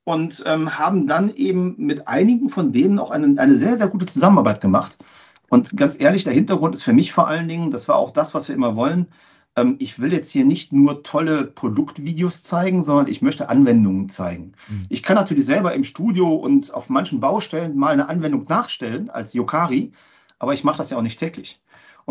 und 0.05 0.43
ähm, 0.47 0.79
haben 0.79 1.07
dann 1.07 1.33
eben 1.35 1.75
mit 1.79 2.09
einigen 2.09 2.49
von 2.49 2.73
denen 2.73 2.99
auch 2.99 3.11
eine, 3.11 3.41
eine 3.41 3.55
sehr, 3.55 3.77
sehr 3.77 3.89
gute 3.89 4.07
Zusammenarbeit 4.07 4.61
gemacht. 4.61 4.99
Und 5.49 5.77
ganz 5.77 5.99
ehrlich, 5.99 6.25
der 6.25 6.33
Hintergrund 6.33 6.75
ist 6.75 6.83
für 6.83 6.93
mich 6.93 7.13
vor 7.13 7.29
allen 7.29 7.49
Dingen, 7.49 7.71
das 7.71 7.89
war 7.89 7.97
auch 7.97 8.11
das, 8.11 8.35
was 8.35 8.49
wir 8.49 8.55
immer 8.55 8.77
wollen. 8.77 9.07
Ähm, 9.57 9.77
ich 9.79 9.99
will 10.01 10.13
jetzt 10.13 10.31
hier 10.31 10.45
nicht 10.45 10.73
nur 10.73 11.03
tolle 11.03 11.45
Produktvideos 11.45 12.43
zeigen, 12.43 12.83
sondern 12.83 13.09
ich 13.09 13.23
möchte 13.23 13.49
Anwendungen 13.49 14.09
zeigen. 14.09 14.53
Mhm. 14.69 14.87
Ich 14.89 15.03
kann 15.03 15.17
natürlich 15.17 15.47
selber 15.47 15.75
im 15.75 15.85
Studio 15.85 16.35
und 16.35 16.73
auf 16.75 16.89
manchen 16.89 17.21
Baustellen 17.21 17.77
mal 17.77 17.93
eine 17.93 18.09
Anwendung 18.09 18.47
nachstellen 18.49 19.11
als 19.11 19.35
Yokari, 19.35 19.93
aber 20.39 20.55
ich 20.55 20.65
mache 20.65 20.79
das 20.79 20.91
ja 20.91 20.97
auch 20.97 21.03
nicht 21.03 21.19
täglich. 21.19 21.61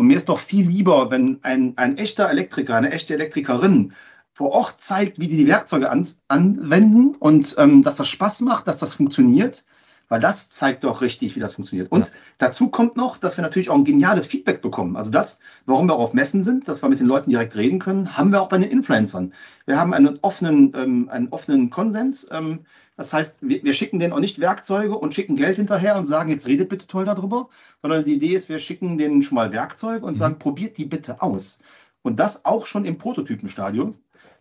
Und 0.00 0.06
mir 0.06 0.16
ist 0.16 0.30
doch 0.30 0.38
viel 0.38 0.66
lieber, 0.66 1.10
wenn 1.10 1.40
ein, 1.42 1.74
ein 1.76 1.98
echter 1.98 2.30
Elektriker, 2.30 2.74
eine 2.74 2.90
echte 2.90 3.12
Elektrikerin 3.12 3.92
vor 4.32 4.52
Ort 4.52 4.80
zeigt, 4.80 5.20
wie 5.20 5.28
die 5.28 5.36
die 5.36 5.46
Werkzeuge 5.46 5.90
an, 5.90 6.06
anwenden 6.28 7.16
und 7.16 7.54
ähm, 7.58 7.82
dass 7.82 7.96
das 7.96 8.08
Spaß 8.08 8.40
macht, 8.40 8.66
dass 8.66 8.78
das 8.78 8.94
funktioniert, 8.94 9.66
weil 10.08 10.18
das 10.18 10.48
zeigt 10.48 10.84
doch 10.84 11.02
richtig, 11.02 11.36
wie 11.36 11.40
das 11.40 11.52
funktioniert. 11.52 11.92
Und 11.92 12.08
ja. 12.08 12.14
dazu 12.38 12.70
kommt 12.70 12.96
noch, 12.96 13.18
dass 13.18 13.36
wir 13.36 13.42
natürlich 13.42 13.68
auch 13.68 13.74
ein 13.74 13.84
geniales 13.84 14.26
Feedback 14.26 14.62
bekommen. 14.62 14.96
Also 14.96 15.10
das, 15.10 15.38
warum 15.66 15.86
wir 15.86 15.96
auch 15.96 16.04
auf 16.04 16.14
Messen 16.14 16.42
sind, 16.42 16.66
dass 16.66 16.80
wir 16.82 16.88
mit 16.88 17.00
den 17.00 17.06
Leuten 17.06 17.28
direkt 17.28 17.54
reden 17.54 17.78
können, 17.78 18.16
haben 18.16 18.32
wir 18.32 18.40
auch 18.40 18.48
bei 18.48 18.56
den 18.56 18.70
Influencern. 18.70 19.34
Wir 19.66 19.78
haben 19.78 19.92
einen 19.92 20.18
offenen, 20.22 20.72
ähm, 20.76 21.10
einen 21.10 21.28
offenen 21.28 21.68
Konsens. 21.68 22.26
Ähm, 22.30 22.60
das 23.00 23.14
heißt, 23.14 23.38
wir, 23.40 23.64
wir, 23.64 23.72
schicken 23.72 23.98
denen 23.98 24.12
auch 24.12 24.20
nicht 24.20 24.40
Werkzeuge 24.40 24.94
und 24.94 25.14
schicken 25.14 25.34
Geld 25.34 25.56
hinterher 25.56 25.96
und 25.96 26.04
sagen, 26.04 26.30
jetzt 26.30 26.46
redet 26.46 26.68
bitte 26.68 26.86
toll 26.86 27.06
darüber, 27.06 27.48
sondern 27.80 28.04
die 28.04 28.14
Idee 28.14 28.34
ist, 28.34 28.50
wir 28.50 28.58
schicken 28.58 28.98
denen 28.98 29.22
schon 29.22 29.36
mal 29.36 29.52
Werkzeuge 29.52 30.04
und 30.04 30.12
mhm. 30.12 30.18
sagen, 30.18 30.38
probiert 30.38 30.76
die 30.76 30.84
bitte 30.84 31.22
aus. 31.22 31.60
Und 32.02 32.20
das 32.20 32.44
auch 32.44 32.66
schon 32.66 32.84
im 32.84 32.98
Prototypenstadium 32.98 33.94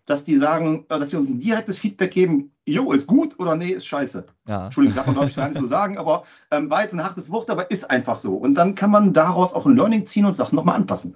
dass 0.05 0.23
die 0.23 0.37
sagen, 0.37 0.85
äh, 0.89 0.97
dass 0.97 1.11
sie 1.11 1.17
uns 1.17 1.29
ein 1.29 1.39
direktes 1.39 1.77
Feedback 1.77 2.11
geben, 2.11 2.51
jo, 2.65 2.91
ist 2.91 3.05
gut 3.05 3.39
oder 3.39 3.55
nee, 3.55 3.69
ist 3.69 3.85
scheiße. 3.85 4.25
Ja. 4.47 4.65
Entschuldigung, 4.65 4.95
darf 4.95 5.05
man 5.05 5.15
glaube 5.15 5.29
ich 5.29 5.35
gar 5.35 5.47
nicht 5.47 5.59
so 5.59 5.67
sagen, 5.67 5.99
aber 5.99 6.23
ähm, 6.49 6.69
war 6.71 6.81
jetzt 6.81 6.93
ein 6.93 7.03
hartes 7.03 7.29
Wort, 7.29 7.49
aber 7.51 7.69
ist 7.69 7.89
einfach 7.91 8.15
so. 8.15 8.33
Und 8.35 8.55
dann 8.55 8.73
kann 8.73 8.89
man 8.89 9.13
daraus 9.13 9.53
auch 9.53 9.67
ein 9.67 9.75
Learning 9.75 10.07
ziehen 10.07 10.25
und 10.25 10.33
Sachen 10.33 10.55
nochmal 10.55 10.75
anpassen. 10.75 11.13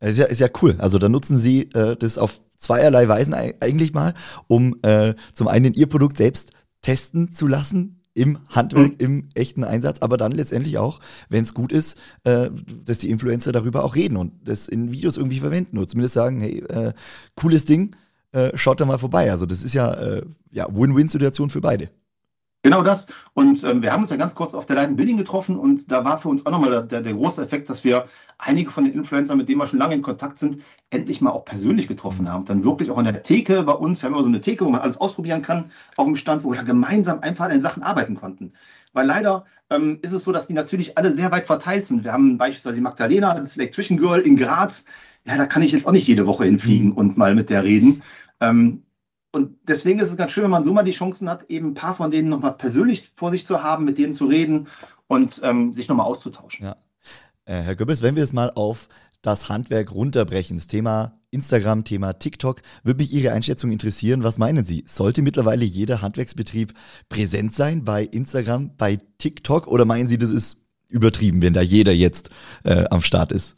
Ist 0.00 0.18
ja, 0.18 0.26
ist 0.26 0.40
ja 0.40 0.48
cool. 0.60 0.76
Also 0.78 0.98
da 0.98 1.08
nutzen 1.08 1.38
Sie 1.38 1.70
äh, 1.72 1.96
das 1.96 2.18
auf 2.18 2.40
zweierlei 2.58 3.08
Weisen 3.08 3.32
eigentlich 3.34 3.94
mal, 3.94 4.12
um 4.48 4.76
äh, 4.82 5.14
zum 5.32 5.48
einen 5.48 5.72
Ihr 5.72 5.88
Produkt 5.88 6.18
selbst 6.18 6.52
testen 6.86 7.32
zu 7.32 7.48
lassen, 7.48 8.00
im 8.14 8.38
Handwerk, 8.48 8.92
mhm. 8.92 8.96
im 8.98 9.28
echten 9.34 9.64
Einsatz, 9.64 9.98
aber 9.98 10.16
dann 10.16 10.30
letztendlich 10.30 10.78
auch, 10.78 11.00
wenn 11.28 11.42
es 11.42 11.52
gut 11.52 11.72
ist, 11.72 11.98
äh, 12.22 12.48
dass 12.84 12.98
die 12.98 13.10
Influencer 13.10 13.50
darüber 13.50 13.82
auch 13.84 13.96
reden 13.96 14.16
und 14.16 14.32
das 14.48 14.68
in 14.68 14.92
Videos 14.92 15.16
irgendwie 15.16 15.40
verwenden 15.40 15.76
oder 15.78 15.88
zumindest 15.88 16.14
sagen, 16.14 16.40
hey, 16.40 16.60
äh, 16.60 16.92
cooles 17.34 17.64
Ding, 17.64 17.96
äh, 18.30 18.56
schaut 18.56 18.80
da 18.80 18.86
mal 18.86 18.98
vorbei. 18.98 19.32
Also 19.32 19.46
das 19.46 19.64
ist 19.64 19.74
ja, 19.74 19.92
äh, 19.94 20.22
ja 20.52 20.68
Win-Win-Situation 20.70 21.50
für 21.50 21.60
beide. 21.60 21.90
Genau 22.66 22.82
das. 22.82 23.06
Und 23.34 23.62
ähm, 23.62 23.80
wir 23.80 23.92
haben 23.92 24.00
uns 24.00 24.10
ja 24.10 24.16
ganz 24.16 24.34
kurz 24.34 24.52
auf 24.52 24.66
der 24.66 24.74
Leiden 24.74 24.96
Building 24.96 25.16
getroffen 25.16 25.56
und 25.56 25.88
da 25.92 26.04
war 26.04 26.18
für 26.18 26.28
uns 26.28 26.44
auch 26.44 26.50
nochmal 26.50 26.70
der, 26.70 26.82
der, 26.82 27.00
der, 27.00 27.12
große 27.12 27.40
Effekt, 27.40 27.70
dass 27.70 27.84
wir 27.84 28.06
einige 28.38 28.72
von 28.72 28.82
den 28.82 28.92
Influencern, 28.92 29.38
mit 29.38 29.48
denen 29.48 29.60
wir 29.60 29.68
schon 29.68 29.78
lange 29.78 29.94
in 29.94 30.02
Kontakt 30.02 30.36
sind, 30.36 30.58
endlich 30.90 31.20
mal 31.20 31.30
auch 31.30 31.44
persönlich 31.44 31.86
getroffen 31.86 32.28
haben. 32.28 32.44
Dann 32.44 32.64
wirklich 32.64 32.90
auch 32.90 32.98
an 32.98 33.04
der 33.04 33.22
Theke 33.22 33.62
bei 33.62 33.72
uns, 33.72 34.02
wir 34.02 34.08
haben 34.08 34.14
immer 34.14 34.24
so 34.24 34.28
eine 34.28 34.40
Theke, 34.40 34.64
wo 34.64 34.70
man 34.70 34.80
alles 34.80 35.00
ausprobieren 35.00 35.42
kann, 35.42 35.70
auf 35.96 36.06
dem 36.06 36.16
Stand, 36.16 36.42
wo 36.42 36.52
wir 36.52 36.64
gemeinsam 36.64 37.20
einfach 37.20 37.44
an 37.44 37.52
den 37.52 37.60
Sachen 37.60 37.84
arbeiten 37.84 38.16
konnten. 38.16 38.52
Weil 38.92 39.06
leider 39.06 39.44
ähm, 39.70 40.00
ist 40.02 40.10
es 40.10 40.24
so, 40.24 40.32
dass 40.32 40.48
die 40.48 40.52
natürlich 40.52 40.98
alle 40.98 41.12
sehr 41.12 41.30
weit 41.30 41.46
verteilt 41.46 41.86
sind. 41.86 42.02
Wir 42.02 42.12
haben 42.12 42.36
beispielsweise 42.36 42.74
die 42.74 42.82
Magdalena, 42.82 43.32
das 43.38 43.56
Electrician 43.56 43.96
Girl 43.96 44.22
in 44.22 44.36
Graz. 44.36 44.86
Ja, 45.24 45.36
da 45.36 45.46
kann 45.46 45.62
ich 45.62 45.70
jetzt 45.70 45.86
auch 45.86 45.92
nicht 45.92 46.08
jede 46.08 46.26
Woche 46.26 46.46
hinfliegen 46.46 46.88
mhm. 46.88 46.96
und 46.96 47.16
mal 47.16 47.36
mit 47.36 47.48
der 47.48 47.62
reden. 47.62 48.02
Ähm, 48.40 48.82
und 49.32 49.56
deswegen 49.68 49.98
ist 49.98 50.10
es 50.10 50.16
ganz 50.16 50.32
schön, 50.32 50.44
wenn 50.44 50.50
man 50.50 50.64
so 50.64 50.72
mal 50.72 50.82
die 50.82 50.92
Chancen 50.92 51.28
hat, 51.28 51.50
eben 51.50 51.68
ein 51.68 51.74
paar 51.74 51.94
von 51.94 52.10
denen 52.10 52.28
nochmal 52.28 52.56
persönlich 52.56 53.12
vor 53.16 53.30
sich 53.30 53.44
zu 53.44 53.62
haben, 53.62 53.84
mit 53.84 53.98
denen 53.98 54.12
zu 54.12 54.26
reden 54.26 54.68
und 55.08 55.40
ähm, 55.44 55.72
sich 55.72 55.88
nochmal 55.88 56.06
auszutauschen. 56.06 56.66
Ja. 56.66 56.76
Äh, 57.44 57.62
Herr 57.62 57.76
Goebbels, 57.76 58.02
wenn 58.02 58.16
wir 58.16 58.24
es 58.24 58.32
mal 58.32 58.50
auf 58.54 58.88
das 59.22 59.48
Handwerk 59.48 59.92
runterbrechen, 59.92 60.56
das 60.56 60.68
Thema 60.68 61.18
Instagram, 61.30 61.84
Thema 61.84 62.14
TikTok, 62.14 62.62
würde 62.82 63.02
mich 63.02 63.12
Ihre 63.12 63.32
Einschätzung 63.32 63.72
interessieren. 63.72 64.24
Was 64.24 64.38
meinen 64.38 64.64
Sie? 64.64 64.84
Sollte 64.86 65.22
mittlerweile 65.22 65.64
jeder 65.64 66.00
Handwerksbetrieb 66.00 66.72
präsent 67.08 67.54
sein 67.54 67.84
bei 67.84 68.04
Instagram, 68.04 68.76
bei 68.76 69.00
TikTok 69.18 69.66
oder 69.66 69.84
meinen 69.84 70.08
Sie, 70.08 70.18
das 70.18 70.30
ist 70.30 70.58
übertrieben, 70.88 71.42
wenn 71.42 71.52
da 71.52 71.60
jeder 71.60 71.92
jetzt 71.92 72.30
äh, 72.64 72.84
am 72.90 73.00
Start 73.00 73.32
ist? 73.32 73.56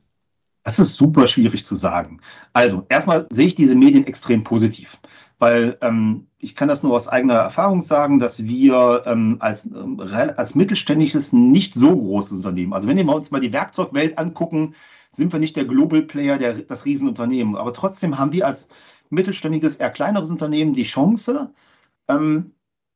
Das 0.64 0.78
ist 0.78 0.96
super 0.96 1.26
schwierig 1.26 1.64
zu 1.64 1.74
sagen. 1.74 2.20
Also, 2.52 2.84
erstmal 2.88 3.26
sehe 3.30 3.46
ich 3.46 3.54
diese 3.54 3.74
Medien 3.74 4.06
extrem 4.06 4.44
positiv, 4.44 4.98
weil 5.38 5.78
ähm, 5.80 6.26
ich 6.38 6.56
kann 6.56 6.68
das 6.68 6.82
nur 6.82 6.94
aus 6.94 7.08
eigener 7.08 7.34
Erfahrung 7.34 7.80
sagen, 7.80 8.18
dass 8.18 8.44
wir 8.44 9.04
ähm, 9.06 9.36
als, 9.40 9.66
ähm, 9.66 10.00
als 10.00 10.54
mittelständisches, 10.54 11.32
nicht 11.32 11.74
so 11.74 11.96
großes 11.96 12.38
Unternehmen, 12.38 12.72
also 12.72 12.88
wenn 12.88 12.96
wir 12.96 13.14
uns 13.14 13.30
mal 13.30 13.40
die 13.40 13.52
Werkzeugwelt 13.52 14.18
angucken, 14.18 14.74
sind 15.10 15.32
wir 15.32 15.40
nicht 15.40 15.56
der 15.56 15.64
Global 15.64 16.02
Player, 16.02 16.38
der, 16.38 16.54
das 16.54 16.84
Riesenunternehmen. 16.84 17.56
Aber 17.56 17.72
trotzdem 17.72 18.18
haben 18.18 18.32
wir 18.32 18.46
als 18.46 18.68
mittelständiges, 19.10 19.76
eher 19.76 19.90
kleineres 19.90 20.30
Unternehmen 20.30 20.74
die 20.74 20.82
Chance, 20.82 21.50
ähm, 22.08 22.52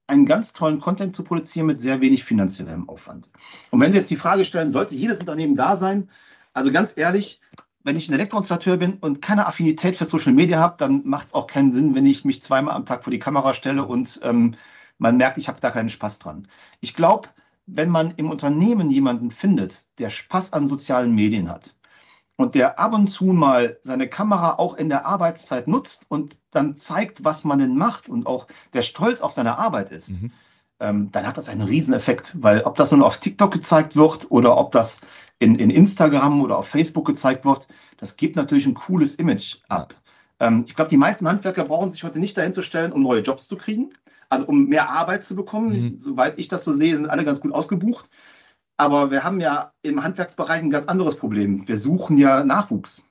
einen 0.07 0.27
ganz 0.27 0.53
tollen 0.53 0.81
Content 0.81 1.17
zu 1.17 1.25
produzieren 1.25 1.67
mit 1.67 1.81
sehr 1.81 2.01
wenig 2.01 2.25
finanziellem 2.25 2.89
Aufwand. 2.89 3.31
Und 3.71 3.81
wenn 3.81 3.93
Sie 3.93 3.99
jetzt 3.99 4.11
die 4.11 4.17
Frage 4.17 4.45
stellen, 4.45 4.69
sollte 4.69 4.95
jedes 4.95 5.21
Unternehmen 5.21 5.55
da 5.55 5.77
sein, 5.77 6.11
also 6.53 6.71
ganz 6.71 6.97
ehrlich, 6.97 7.41
wenn 7.85 7.97
ich 7.97 8.09
ein 8.09 8.15
Elektroinstallateur 8.15 8.77
bin 8.77 8.95
und 8.95 9.23
keine 9.23 9.47
Affinität 9.47 9.97
für 9.97 10.05
Social 10.05 10.33
Media 10.33 10.59
habe, 10.59 10.77
dann 10.79 11.03
macht 11.05 11.29
es 11.29 11.35
auch 11.35 11.47
keinen 11.47 11.73
Sinn, 11.73 11.95
wenn 11.95 12.07
ich 12.07 12.25
mich 12.25 12.43
zweimal 12.43 12.75
am 12.75 12.87
Tag 12.87 13.05
vor 13.05 13.11
die 13.11 13.19
Kamera 13.19 13.55
stelle 13.55 13.85
und 13.85 14.21
ähm, 14.23 14.55
man 14.99 15.17
merkt, 15.17 15.39
ich 15.39 15.49
habe 15.49 15.61
da 15.61 15.71
keinen 15.71 15.89
Spaß 15.89 16.21
dran. 16.21 16.47
Ich 16.81 16.95
glaube, 16.95 17.29
wenn 17.67 17.89
man 17.89 18.13
im 18.17 18.31
Unternehmen 18.31 18.91
jemanden 18.91 19.31
findet, 19.31 19.87
der 19.99 20.11
Spaß 20.11 20.53
an 20.53 20.67
sozialen 20.67 21.15
Medien 21.15 21.49
hat 21.49 21.75
und 22.37 22.55
der 22.55 22.79
ab 22.79 22.93
und 22.93 23.09
zu 23.09 23.25
mal 23.25 23.79
seine 23.83 24.09
Kamera 24.09 24.55
auch 24.55 24.77
in 24.77 24.89
der 24.89 25.07
Arbeitszeit 25.07 25.69
nutzt 25.69 26.07
und 26.09 26.39
dann 26.51 26.77
zeigt, 26.77 27.25
was 27.25 27.45
man 27.45 27.59
denn 27.59 27.77
macht 27.77 28.09
und 28.09 28.27
auch 28.27 28.47
der 28.73 28.83
Stolz 28.83 29.21
auf 29.21 29.33
seine 29.33 29.59
Arbeit 29.59 29.91
ist, 29.91 30.11
mhm 30.11 30.33
dann 30.83 31.27
hat 31.27 31.37
das 31.37 31.49
einen 31.49 31.63
Rieseneffekt. 31.63 32.35
Weil 32.41 32.63
ob 32.63 32.77
das 32.77 32.91
nun 32.91 33.03
auf 33.03 33.19
TikTok 33.19 33.53
gezeigt 33.53 33.97
wird 33.97 34.31
oder 34.31 34.57
ob 34.57 34.73
das 34.73 35.01
in, 35.39 35.57
in 35.57 35.71
Instagram 35.71 36.41
oder 36.41 36.59
auf 36.59 36.69
Facebook 36.69 37.07
gezeigt 37.07 37.45
wird, 37.45 37.69
das 37.99 38.17
gibt 38.17 38.37
natürlich 38.37 38.67
ein 38.67 38.75
cooles 38.75 39.15
Image 39.15 39.57
ab. 39.69 39.95
Ähm, 40.41 40.65
ich 40.67 40.75
glaube, 40.75 40.89
die 40.89 40.97
meisten 40.97 41.29
Handwerker 41.29 41.65
brauchen 41.65 41.91
sich 41.91 42.05
heute 42.05 42.19
nicht 42.19 42.37
dahin 42.37 42.53
zu 42.53 42.63
stellen, 42.63 42.93
um 42.93 43.03
neue 43.03 43.21
Jobs 43.21 43.47
zu 43.49 43.57
kriegen, 43.57 43.91
also 44.29 44.47
um 44.47 44.67
mehr 44.67 44.91
Arbeit 44.91 45.25
zu 45.25 45.37
bekommen. 45.37 45.73
Mhm. 45.73 45.99
Soweit 45.99 46.39
ich 46.39 46.49
das 46.49 46.65
so 46.65 46.73
sehe, 46.73 46.97
sind 46.97 47.09
alle 47.09 47.25
ganz 47.25 47.41
gut 47.41 47.53
ausgebucht. 47.53 48.11
Aber 48.77 49.11
wir 49.11 49.23
haben 49.23 49.41
ja 49.41 49.73
im 49.83 50.03
Handwerksbereich 50.03 50.61
ein 50.61 50.71
ganz 50.71 50.87
anderes 50.87 51.17
Problem. 51.17 51.69
Wir 51.69 51.79
suchen 51.79 52.19
ja 52.19 52.43
Nachwuchs. 52.43 53.05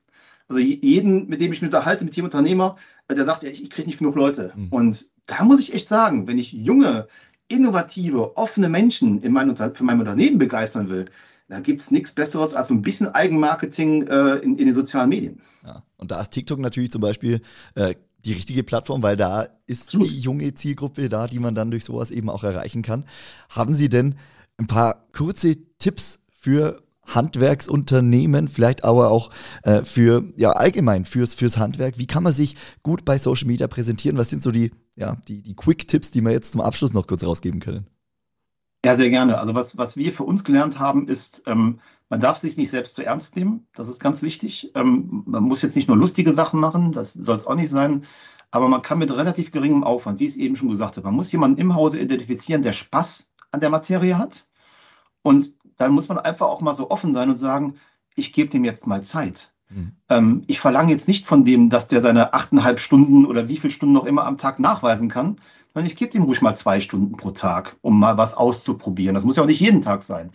Also 0.50 0.60
jeden, 0.60 1.30
mit 1.30 1.40
dem 1.40 1.54
ich 1.54 1.62
mich 1.62 1.74
unterhalte, 1.74 2.04
mit 2.04 2.18
dem 2.18 2.26
Unternehmer, 2.26 2.76
äh, 3.08 3.16
der 3.16 3.24
sagt, 3.24 3.44
ja, 3.44 3.50
ich, 3.50 3.64
ich 3.64 3.70
kriege 3.70 3.88
nicht 3.88 4.00
genug 4.00 4.16
Leute. 4.16 4.52
Mhm. 4.56 4.68
Und 4.70 5.10
da 5.28 5.46
muss 5.46 5.62
ich 5.62 5.74
echt 5.74 5.88
sagen, 5.88 6.28
wenn 6.28 6.38
ich 6.38 6.52
junge, 6.52 7.08
innovative, 7.52 8.38
offene 8.38 8.70
Menschen 8.70 9.22
in 9.22 9.32
mein, 9.32 9.56
für 9.56 9.84
mein 9.84 10.00
Unternehmen 10.00 10.38
begeistern 10.38 10.90
will, 10.90 11.06
da 11.48 11.60
gibt 11.60 11.82
es 11.82 11.92
nichts 11.92 12.14
Besseres 12.14 12.54
als 12.54 12.70
so 12.70 12.74
ein 12.74 12.82
bisschen 12.82 13.10
Eigenmarketing 13.10 14.08
äh, 14.08 14.36
in, 14.38 14.58
in, 14.58 14.66
den 14.66 14.74
sozialen 14.74 15.10
Medien. 15.10 15.42
Ja. 15.66 15.84
Und 15.98 16.12
da 16.12 16.22
ist 16.22 16.30
TikTok 16.32 16.60
natürlich 16.60 16.92
zum 16.92 17.02
Beispiel 17.02 17.42
äh, 17.76 17.96
die 18.24 18.34
richtige 18.34 18.64
Plattform, 18.64 19.04
weil 19.04 19.18
da 19.18 19.50
ist 19.68 19.84
Absolut. 19.84 20.10
die 20.10 20.20
junge 20.20 20.54
Zielgruppe 20.54 21.10
da, 21.10 21.28
die 21.28 21.40
man 21.40 21.54
dann 21.54 21.70
durch 21.70 21.84
sowas 21.84 22.10
eben 22.10 22.30
auch 22.30 22.46
erreichen 22.46 22.84
kann. 22.84 23.06
Haben 23.50 23.74
Sie 23.74 23.90
denn 23.90 24.16
ein 24.58 24.68
paar 24.68 25.08
kurze 25.12 25.58
Tipps 25.78 26.20
für 26.30 26.82
Handwerksunternehmen, 27.06 28.48
vielleicht 28.48 28.84
aber 28.84 29.12
auch 29.12 29.32
äh, 29.64 29.84
für, 29.84 30.24
ja, 30.38 30.52
allgemein 30.52 31.04
fürs, 31.04 31.34
fürs 31.34 31.58
Handwerk. 31.58 31.98
Wie 31.98 32.08
kann 32.08 32.24
man 32.24 32.34
sich 32.34 32.56
gut 32.84 33.04
bei 33.04 33.18
Social 33.18 33.48
Media 33.48 33.68
präsentieren? 33.68 34.18
Was 34.18 34.30
sind 34.30 34.42
so 34.42 34.52
die, 34.52 34.72
ja, 34.96 35.18
die, 35.28 35.42
die 35.42 35.56
Quick-Tipps, 35.56 36.12
die 36.12 36.22
wir 36.22 36.32
jetzt 36.32 36.52
zum 36.52 36.62
Abschluss 36.62 36.94
noch 36.94 37.08
kurz 37.08 37.24
rausgeben 37.24 37.60
können? 37.60 37.88
Ja, 38.84 38.96
sehr 38.96 39.10
gerne. 39.10 39.38
Also 39.38 39.54
was, 39.54 39.78
was 39.78 39.96
wir 39.96 40.12
für 40.12 40.24
uns 40.24 40.44
gelernt 40.44 40.80
haben, 40.80 41.08
ist, 41.08 41.44
ähm, 41.46 41.80
man 42.10 42.20
darf 42.20 42.38
sich 42.40 42.58
nicht 42.58 42.72
selbst 42.72 42.96
zu 42.96 43.06
ernst 43.06 43.36
nehmen. 43.36 43.68
Das 43.74 43.88
ist 43.88 44.00
ganz 44.00 44.22
wichtig. 44.22 44.72
Ähm, 44.76 45.24
man 45.26 45.44
muss 45.44 45.62
jetzt 45.62 45.76
nicht 45.76 45.88
nur 45.88 45.98
lustige 45.98 46.34
Sachen 46.34 46.60
machen, 46.60 46.92
das 46.92 47.14
soll 47.14 47.38
es 47.38 47.46
auch 47.48 47.56
nicht 47.56 47.70
sein. 47.70 48.06
Aber 48.50 48.68
man 48.68 48.82
kann 48.82 49.00
mit 49.00 49.16
relativ 49.16 49.52
geringem 49.52 49.84
Aufwand, 49.84 50.20
wie 50.20 50.26
es 50.26 50.36
eben 50.36 50.56
schon 50.56 50.70
gesagt 50.70 50.98
habe, 50.98 51.08
man 51.08 51.16
muss 51.16 51.32
jemanden 51.32 51.62
im 51.62 51.74
Hause 51.76 52.00
identifizieren, 52.00 52.64
der 52.64 52.74
Spaß 52.74 53.32
an 53.52 53.62
der 53.62 53.70
Materie 53.70 54.18
hat. 54.18 54.46
Und 55.22 55.56
dann 55.78 55.94
muss 55.94 56.10
man 56.10 56.18
einfach 56.18 56.48
auch 56.48 56.62
mal 56.62 56.74
so 56.74 56.90
offen 56.90 57.14
sein 57.14 57.30
und 57.30 57.38
sagen, 57.38 57.76
ich 58.16 58.34
gebe 58.34 58.50
dem 58.50 58.66
jetzt 58.66 58.88
mal 58.88 59.04
Zeit. 59.04 59.54
Mhm. 59.74 59.92
Ähm, 60.10 60.44
ich 60.48 60.60
verlange 60.60 60.92
jetzt 60.92 61.08
nicht 61.08 61.26
von 61.26 61.46
dem, 61.46 61.70
dass 61.70 61.88
der 61.88 62.02
seine 62.02 62.34
achteinhalb 62.34 62.80
Stunden 62.80 63.26
oder 63.26 63.48
wie 63.48 63.58
viele 63.58 63.72
Stunden 63.72 63.94
noch 63.94 64.06
immer 64.06 64.26
am 64.26 64.38
Tag 64.38 64.60
nachweisen 64.60 65.10
kann, 65.10 65.38
sondern 65.74 65.88
ich 65.88 65.96
gebe 65.96 66.12
dem 66.12 66.24
ruhig 66.24 66.42
mal 66.42 66.56
zwei 66.56 66.80
Stunden 66.80 67.14
pro 67.14 67.32
Tag, 67.32 67.78
um 67.82 68.00
mal 68.00 68.18
was 68.18 68.36
auszuprobieren. 68.36 69.16
Das 69.16 69.24
muss 69.24 69.38
ja 69.38 69.44
auch 69.44 69.48
nicht 69.48 69.62
jeden 69.62 69.82
Tag 69.82 70.04
sein. 70.04 70.32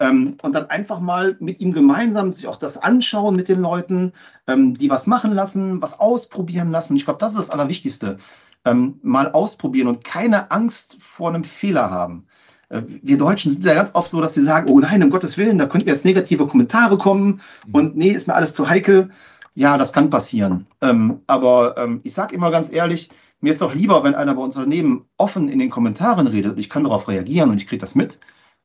Ähm, 0.00 0.36
und 0.42 0.52
dann 0.54 0.70
einfach 0.70 1.00
mal 1.00 1.36
mit 1.40 1.60
ihm 1.60 1.72
gemeinsam 1.72 2.32
sich 2.32 2.46
auch 2.46 2.56
das 2.56 2.78
anschauen 2.78 3.34
mit 3.34 3.48
den 3.48 3.60
Leuten, 3.60 4.12
ähm, 4.46 4.78
die 4.78 4.90
was 4.90 5.06
machen 5.06 5.32
lassen, 5.32 5.82
was 5.82 5.98
ausprobieren 5.98 6.70
lassen. 6.70 6.96
Ich 6.96 7.04
glaube, 7.04 7.18
das 7.18 7.32
ist 7.32 7.38
das 7.38 7.50
Allerwichtigste. 7.50 8.18
Ähm, 8.64 8.98
mal 9.02 9.32
ausprobieren 9.32 9.88
und 9.88 10.04
keine 10.04 10.50
Angst 10.50 10.98
vor 11.00 11.28
einem 11.28 11.44
Fehler 11.44 11.90
haben. 11.90 12.26
Äh, 12.68 12.82
wir 12.86 13.18
Deutschen 13.18 13.50
sind 13.50 13.64
ja 13.64 13.74
ganz 13.74 13.94
oft 13.94 14.10
so, 14.10 14.20
dass 14.20 14.34
sie 14.34 14.42
sagen, 14.42 14.70
oh 14.70 14.78
nein, 14.80 15.02
um 15.02 15.10
Gottes 15.10 15.38
Willen, 15.38 15.58
da 15.58 15.66
könnten 15.66 15.88
jetzt 15.88 16.04
negative 16.04 16.46
Kommentare 16.46 16.98
kommen 16.98 17.40
mhm. 17.66 17.74
und 17.74 17.96
nee, 17.96 18.10
ist 18.10 18.28
mir 18.28 18.34
alles 18.34 18.54
zu 18.54 18.68
heikel. 18.68 19.10
Ja, 19.54 19.76
das 19.76 19.92
kann 19.92 20.10
passieren. 20.10 20.66
Ähm, 20.80 21.20
aber 21.26 21.76
ähm, 21.78 22.00
ich 22.04 22.14
sage 22.14 22.34
immer 22.34 22.50
ganz 22.50 22.72
ehrlich, 22.72 23.10
mir 23.40 23.50
ist 23.50 23.62
doch 23.62 23.74
lieber, 23.74 24.04
wenn 24.04 24.14
einer 24.14 24.34
bei 24.34 24.42
Unternehmen 24.42 25.04
offen 25.16 25.48
in 25.48 25.58
den 25.58 25.70
Kommentaren 25.70 26.26
redet 26.26 26.52
und 26.52 26.58
ich 26.58 26.70
kann 26.70 26.84
darauf 26.84 27.08
reagieren 27.08 27.50
und 27.50 27.56
ich 27.56 27.66
kriege 27.66 27.80
das 27.80 27.94
mit, 27.94 28.18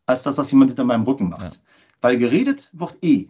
als 0.06 0.24
dass 0.24 0.36
das 0.36 0.52
jemand 0.52 0.72
hinter 0.72 0.84
meinem 0.84 1.04
Rücken 1.04 1.30
macht. 1.30 1.54
Ja. 1.54 1.60
Weil 2.02 2.18
geredet 2.18 2.70
wird 2.74 2.98
eh. 3.02 3.28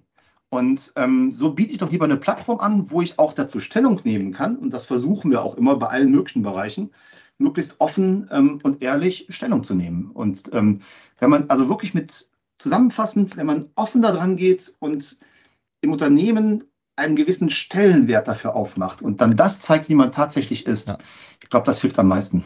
Und 0.49 0.93
ähm, 0.97 1.31
so 1.31 1.53
biete 1.53 1.71
ich 1.71 1.79
doch 1.79 1.91
lieber 1.91 2.05
eine 2.05 2.17
Plattform 2.17 2.59
an, 2.59 2.91
wo 2.91 3.01
ich 3.01 3.17
auch 3.17 3.33
dazu 3.33 3.59
Stellung 3.59 3.99
nehmen 4.03 4.31
kann. 4.31 4.57
Und 4.57 4.71
das 4.71 4.85
versuchen 4.85 5.31
wir 5.31 5.41
auch 5.41 5.55
immer 5.55 5.77
bei 5.77 5.87
allen 5.87 6.11
möglichen 6.11 6.43
Bereichen 6.43 6.91
möglichst 7.37 7.79
offen 7.79 8.29
ähm, 8.31 8.59
und 8.63 8.81
ehrlich 8.81 9.25
Stellung 9.29 9.63
zu 9.63 9.75
nehmen. 9.75 10.11
Und 10.11 10.51
ähm, 10.53 10.81
wenn 11.19 11.29
man 11.29 11.49
also 11.49 11.69
wirklich 11.69 11.93
mit 11.93 12.27
zusammenfassend, 12.57 13.37
wenn 13.37 13.45
man 13.45 13.69
offen 13.75 14.01
daran 14.01 14.35
geht 14.35 14.73
und 14.79 15.17
im 15.81 15.91
Unternehmen 15.91 16.63
einen 16.95 17.15
gewissen 17.15 17.49
Stellenwert 17.49 18.27
dafür 18.27 18.55
aufmacht 18.55 19.01
und 19.01 19.19
dann 19.19 19.35
das 19.35 19.59
zeigt, 19.59 19.89
wie 19.89 19.95
man 19.95 20.11
tatsächlich 20.11 20.65
ist, 20.65 20.87
ja. 20.87 20.97
ich 21.41 21.49
glaube, 21.49 21.65
das 21.65 21.81
hilft 21.81 21.97
am 21.99 22.07
meisten. 22.07 22.43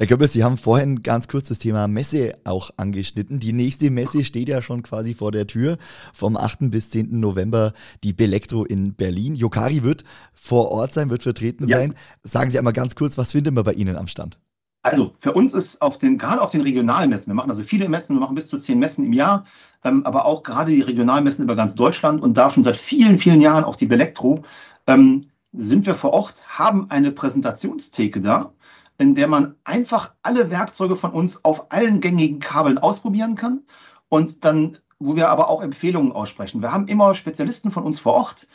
Herr 0.00 0.06
Goebbels, 0.06 0.32
Sie 0.32 0.42
haben 0.42 0.56
vorhin 0.56 1.02
ganz 1.02 1.28
kurz 1.28 1.48
das 1.48 1.58
Thema 1.58 1.86
Messe 1.86 2.32
auch 2.44 2.70
angeschnitten. 2.78 3.38
Die 3.38 3.52
nächste 3.52 3.90
Messe 3.90 4.24
steht 4.24 4.48
ja 4.48 4.62
schon 4.62 4.82
quasi 4.82 5.12
vor 5.12 5.30
der 5.30 5.46
Tür. 5.46 5.76
Vom 6.14 6.38
8. 6.38 6.70
bis 6.70 6.88
10. 6.88 7.20
November 7.20 7.74
die 8.02 8.14
Belektro 8.14 8.64
in 8.64 8.94
Berlin. 8.94 9.34
Yokari 9.34 9.82
wird 9.82 10.04
vor 10.32 10.70
Ort 10.70 10.94
sein, 10.94 11.10
wird 11.10 11.22
vertreten 11.22 11.68
ja. 11.68 11.76
sein. 11.76 11.94
Sagen 12.22 12.48
Sie 12.48 12.56
einmal 12.56 12.72
ganz 12.72 12.94
kurz, 12.94 13.18
was 13.18 13.32
finden 13.32 13.54
wir 13.54 13.62
bei 13.62 13.74
Ihnen 13.74 13.96
am 13.96 14.06
Stand? 14.06 14.38
Also 14.80 15.12
für 15.18 15.34
uns 15.34 15.52
ist 15.52 15.82
auf 15.82 15.98
den, 15.98 16.16
gerade 16.16 16.40
auf 16.40 16.52
den 16.52 16.62
Regionalmessen, 16.62 17.26
wir 17.26 17.34
machen 17.34 17.50
also 17.50 17.62
viele 17.62 17.86
Messen, 17.90 18.16
wir 18.16 18.20
machen 18.20 18.34
bis 18.34 18.48
zu 18.48 18.56
zehn 18.56 18.78
Messen 18.78 19.04
im 19.04 19.12
Jahr, 19.12 19.44
ähm, 19.84 20.06
aber 20.06 20.24
auch 20.24 20.42
gerade 20.42 20.72
die 20.72 20.80
Regionalmessen 20.80 21.44
über 21.44 21.56
ganz 21.56 21.74
Deutschland 21.74 22.22
und 22.22 22.38
da 22.38 22.48
schon 22.48 22.62
seit 22.62 22.78
vielen, 22.78 23.18
vielen 23.18 23.42
Jahren 23.42 23.64
auch 23.64 23.76
die 23.76 23.84
Belektro, 23.84 24.44
ähm, 24.86 25.26
sind 25.52 25.84
wir 25.84 25.94
vor 25.94 26.14
Ort, 26.14 26.42
haben 26.48 26.90
eine 26.90 27.12
Präsentationstheke 27.12 28.22
da, 28.22 28.54
in 29.00 29.14
der 29.14 29.28
man 29.28 29.54
einfach 29.64 30.12
alle 30.22 30.50
Werkzeuge 30.50 30.94
von 30.94 31.12
uns 31.12 31.42
auf 31.44 31.72
allen 31.72 32.00
gängigen 32.02 32.38
Kabeln 32.38 32.76
ausprobieren 32.76 33.34
kann 33.34 33.62
und 34.10 34.44
dann, 34.44 34.76
wo 34.98 35.16
wir 35.16 35.30
aber 35.30 35.48
auch 35.48 35.62
Empfehlungen 35.62 36.12
aussprechen. 36.12 36.60
Wir 36.60 36.70
haben 36.70 36.86
immer 36.86 37.14
Spezialisten 37.14 37.70
von 37.70 37.84
uns 37.84 37.98
vor 37.98 38.12
Ort, 38.12 38.46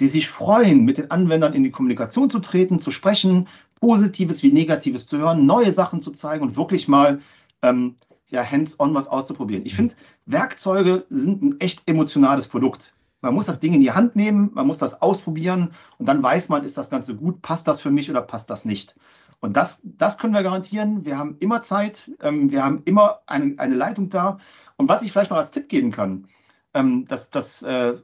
die 0.00 0.08
sich 0.08 0.28
freuen, 0.28 0.84
mit 0.84 0.98
den 0.98 1.12
Anwendern 1.12 1.54
in 1.54 1.62
die 1.62 1.70
Kommunikation 1.70 2.28
zu 2.28 2.40
treten, 2.40 2.80
zu 2.80 2.90
sprechen, 2.90 3.46
Positives 3.80 4.42
wie 4.42 4.52
Negatives 4.52 5.06
zu 5.06 5.18
hören, 5.18 5.46
neue 5.46 5.70
Sachen 5.70 6.00
zu 6.00 6.10
zeigen 6.10 6.42
und 6.42 6.56
wirklich 6.56 6.88
mal 6.88 7.20
ähm, 7.62 7.94
ja, 8.28 8.42
hands-on 8.42 8.94
was 8.94 9.06
auszuprobieren. 9.06 9.64
Ich 9.64 9.76
finde, 9.76 9.94
Werkzeuge 10.26 11.04
sind 11.10 11.42
ein 11.42 11.60
echt 11.60 11.82
emotionales 11.86 12.48
Produkt. 12.48 12.94
Man 13.20 13.34
muss 13.34 13.46
das 13.46 13.60
Ding 13.60 13.72
in 13.72 13.80
die 13.80 13.92
Hand 13.92 14.16
nehmen, 14.16 14.50
man 14.52 14.66
muss 14.66 14.78
das 14.78 15.00
ausprobieren 15.00 15.70
und 15.98 16.06
dann 16.06 16.24
weiß 16.24 16.48
man, 16.48 16.64
ist 16.64 16.76
das 16.76 16.90
Ganze 16.90 17.14
gut, 17.14 17.40
passt 17.40 17.68
das 17.68 17.80
für 17.80 17.92
mich 17.92 18.10
oder 18.10 18.20
passt 18.20 18.50
das 18.50 18.64
nicht. 18.64 18.96
Und 19.42 19.56
das, 19.56 19.80
das 19.82 20.18
können 20.18 20.34
wir 20.34 20.44
garantieren. 20.44 21.04
Wir 21.04 21.18
haben 21.18 21.36
immer 21.40 21.62
Zeit, 21.62 22.10
ähm, 22.20 22.52
wir 22.52 22.64
haben 22.64 22.82
immer 22.84 23.22
eine, 23.26 23.58
eine 23.58 23.74
Leitung 23.74 24.08
da. 24.08 24.38
Und 24.76 24.88
was 24.88 25.02
ich 25.02 25.10
vielleicht 25.10 25.32
noch 25.32 25.36
als 25.36 25.50
Tipp 25.50 25.68
geben 25.68 25.90
kann, 25.90 26.28
ähm, 26.74 27.06
das, 27.06 27.28
das 27.30 27.62
äh, 27.64 27.94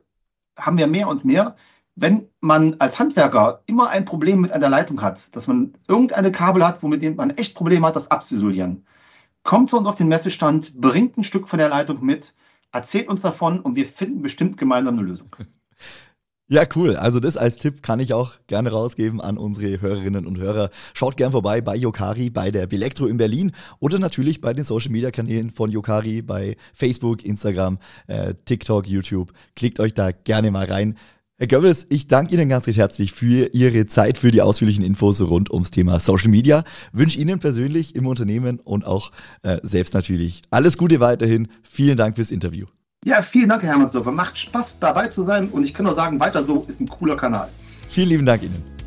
haben 0.58 0.78
wir 0.78 0.88
mehr 0.88 1.06
und 1.06 1.24
mehr. 1.24 1.54
Wenn 1.94 2.28
man 2.40 2.74
als 2.80 2.98
Handwerker 2.98 3.62
immer 3.66 3.88
ein 3.88 4.04
Problem 4.04 4.40
mit 4.40 4.50
einer 4.50 4.68
Leitung 4.68 5.00
hat, 5.00 5.34
dass 5.36 5.46
man 5.46 5.74
irgendeine 5.86 6.32
Kabel 6.32 6.66
hat, 6.66 6.82
womit 6.82 7.16
man 7.16 7.30
echt 7.30 7.54
Probleme 7.54 7.86
hat, 7.86 7.94
das 7.94 8.10
abzisolieren, 8.10 8.84
kommt 9.44 9.70
zu 9.70 9.78
uns 9.78 9.86
auf 9.86 9.94
den 9.94 10.08
Messestand, 10.08 10.80
bringt 10.80 11.16
ein 11.16 11.24
Stück 11.24 11.48
von 11.48 11.60
der 11.60 11.68
Leitung 11.68 12.04
mit, 12.04 12.34
erzählt 12.72 13.08
uns 13.08 13.22
davon 13.22 13.60
und 13.60 13.76
wir 13.76 13.86
finden 13.86 14.22
bestimmt 14.22 14.58
gemeinsam 14.58 14.98
eine 14.98 15.06
Lösung. 15.06 15.34
Ja, 16.50 16.64
cool. 16.76 16.96
Also 16.96 17.20
das 17.20 17.36
als 17.36 17.56
Tipp 17.56 17.82
kann 17.82 18.00
ich 18.00 18.14
auch 18.14 18.36
gerne 18.46 18.70
rausgeben 18.70 19.20
an 19.20 19.36
unsere 19.36 19.82
Hörerinnen 19.82 20.26
und 20.26 20.38
Hörer. 20.38 20.70
Schaut 20.94 21.18
gern 21.18 21.32
vorbei 21.32 21.60
bei 21.60 21.76
Yokari, 21.76 22.30
bei 22.30 22.50
der 22.50 22.66
Bilektro 22.66 23.04
in 23.04 23.18
Berlin 23.18 23.52
oder 23.80 23.98
natürlich 23.98 24.40
bei 24.40 24.54
den 24.54 24.64
Social 24.64 24.90
Media 24.90 25.10
Kanälen 25.10 25.50
von 25.50 25.70
Yokari 25.70 26.22
bei 26.22 26.56
Facebook, 26.72 27.22
Instagram, 27.22 27.78
äh, 28.06 28.32
TikTok, 28.46 28.88
YouTube. 28.88 29.34
Klickt 29.56 29.78
euch 29.78 29.92
da 29.92 30.10
gerne 30.10 30.50
mal 30.50 30.64
rein. 30.64 30.96
Herr 31.36 31.48
Goebbels, 31.48 31.86
ich 31.90 32.08
danke 32.08 32.34
Ihnen 32.34 32.48
ganz 32.48 32.66
recht 32.66 32.78
herzlich 32.78 33.12
für 33.12 33.50
Ihre 33.52 33.84
Zeit, 33.84 34.16
für 34.16 34.30
die 34.30 34.40
ausführlichen 34.40 34.82
Infos 34.82 35.20
rund 35.20 35.52
ums 35.52 35.70
Thema 35.70 36.00
Social 36.00 36.30
Media. 36.30 36.64
Wünsche 36.92 37.18
Ihnen 37.18 37.40
persönlich 37.40 37.94
im 37.94 38.06
Unternehmen 38.06 38.58
und 38.58 38.86
auch 38.86 39.12
äh, 39.42 39.58
selbst 39.62 39.92
natürlich 39.92 40.40
alles 40.50 40.78
Gute 40.78 40.98
weiterhin. 40.98 41.48
Vielen 41.62 41.98
Dank 41.98 42.16
fürs 42.16 42.30
Interview. 42.30 42.64
Ja, 43.04 43.22
vielen 43.22 43.48
Dank, 43.48 43.62
Herr 43.62 43.70
Hermannsdorfer. 43.70 44.12
Macht 44.12 44.38
Spaß, 44.38 44.78
dabei 44.80 45.08
zu 45.08 45.22
sein 45.22 45.48
und 45.48 45.64
ich 45.64 45.72
kann 45.72 45.84
nur 45.84 45.94
sagen, 45.94 46.20
weiter 46.20 46.42
so 46.42 46.64
ist 46.68 46.80
ein 46.80 46.88
cooler 46.88 47.16
Kanal. 47.16 47.48
Vielen 47.88 48.08
lieben 48.08 48.26
Dank 48.26 48.42
Ihnen. 48.42 48.78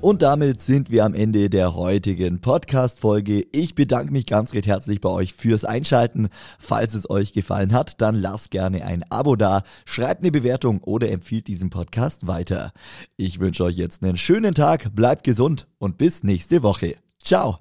Und 0.00 0.22
damit 0.22 0.62
sind 0.62 0.90
wir 0.90 1.04
am 1.04 1.12
Ende 1.12 1.50
der 1.50 1.74
heutigen 1.74 2.40
Podcast-Folge. 2.40 3.46
Ich 3.52 3.74
bedanke 3.74 4.10
mich 4.12 4.24
ganz 4.24 4.54
recht 4.54 4.66
herzlich 4.66 5.02
bei 5.02 5.10
euch 5.10 5.34
fürs 5.34 5.66
Einschalten. 5.66 6.30
Falls 6.58 6.94
es 6.94 7.08
euch 7.10 7.34
gefallen 7.34 7.74
hat, 7.74 8.00
dann 8.00 8.14
lasst 8.14 8.50
gerne 8.50 8.82
ein 8.82 9.04
Abo 9.10 9.36
da, 9.36 9.62
schreibt 9.84 10.22
eine 10.22 10.32
Bewertung 10.32 10.82
oder 10.82 11.10
empfiehlt 11.10 11.48
diesen 11.48 11.68
Podcast 11.68 12.26
weiter. 12.26 12.72
Ich 13.18 13.40
wünsche 13.40 13.62
euch 13.64 13.76
jetzt 13.76 14.02
einen 14.02 14.16
schönen 14.16 14.54
Tag, 14.54 14.96
bleibt 14.96 15.22
gesund 15.22 15.66
und 15.78 15.98
bis 15.98 16.22
nächste 16.22 16.62
Woche. 16.62 16.96
Ciao! 17.22 17.58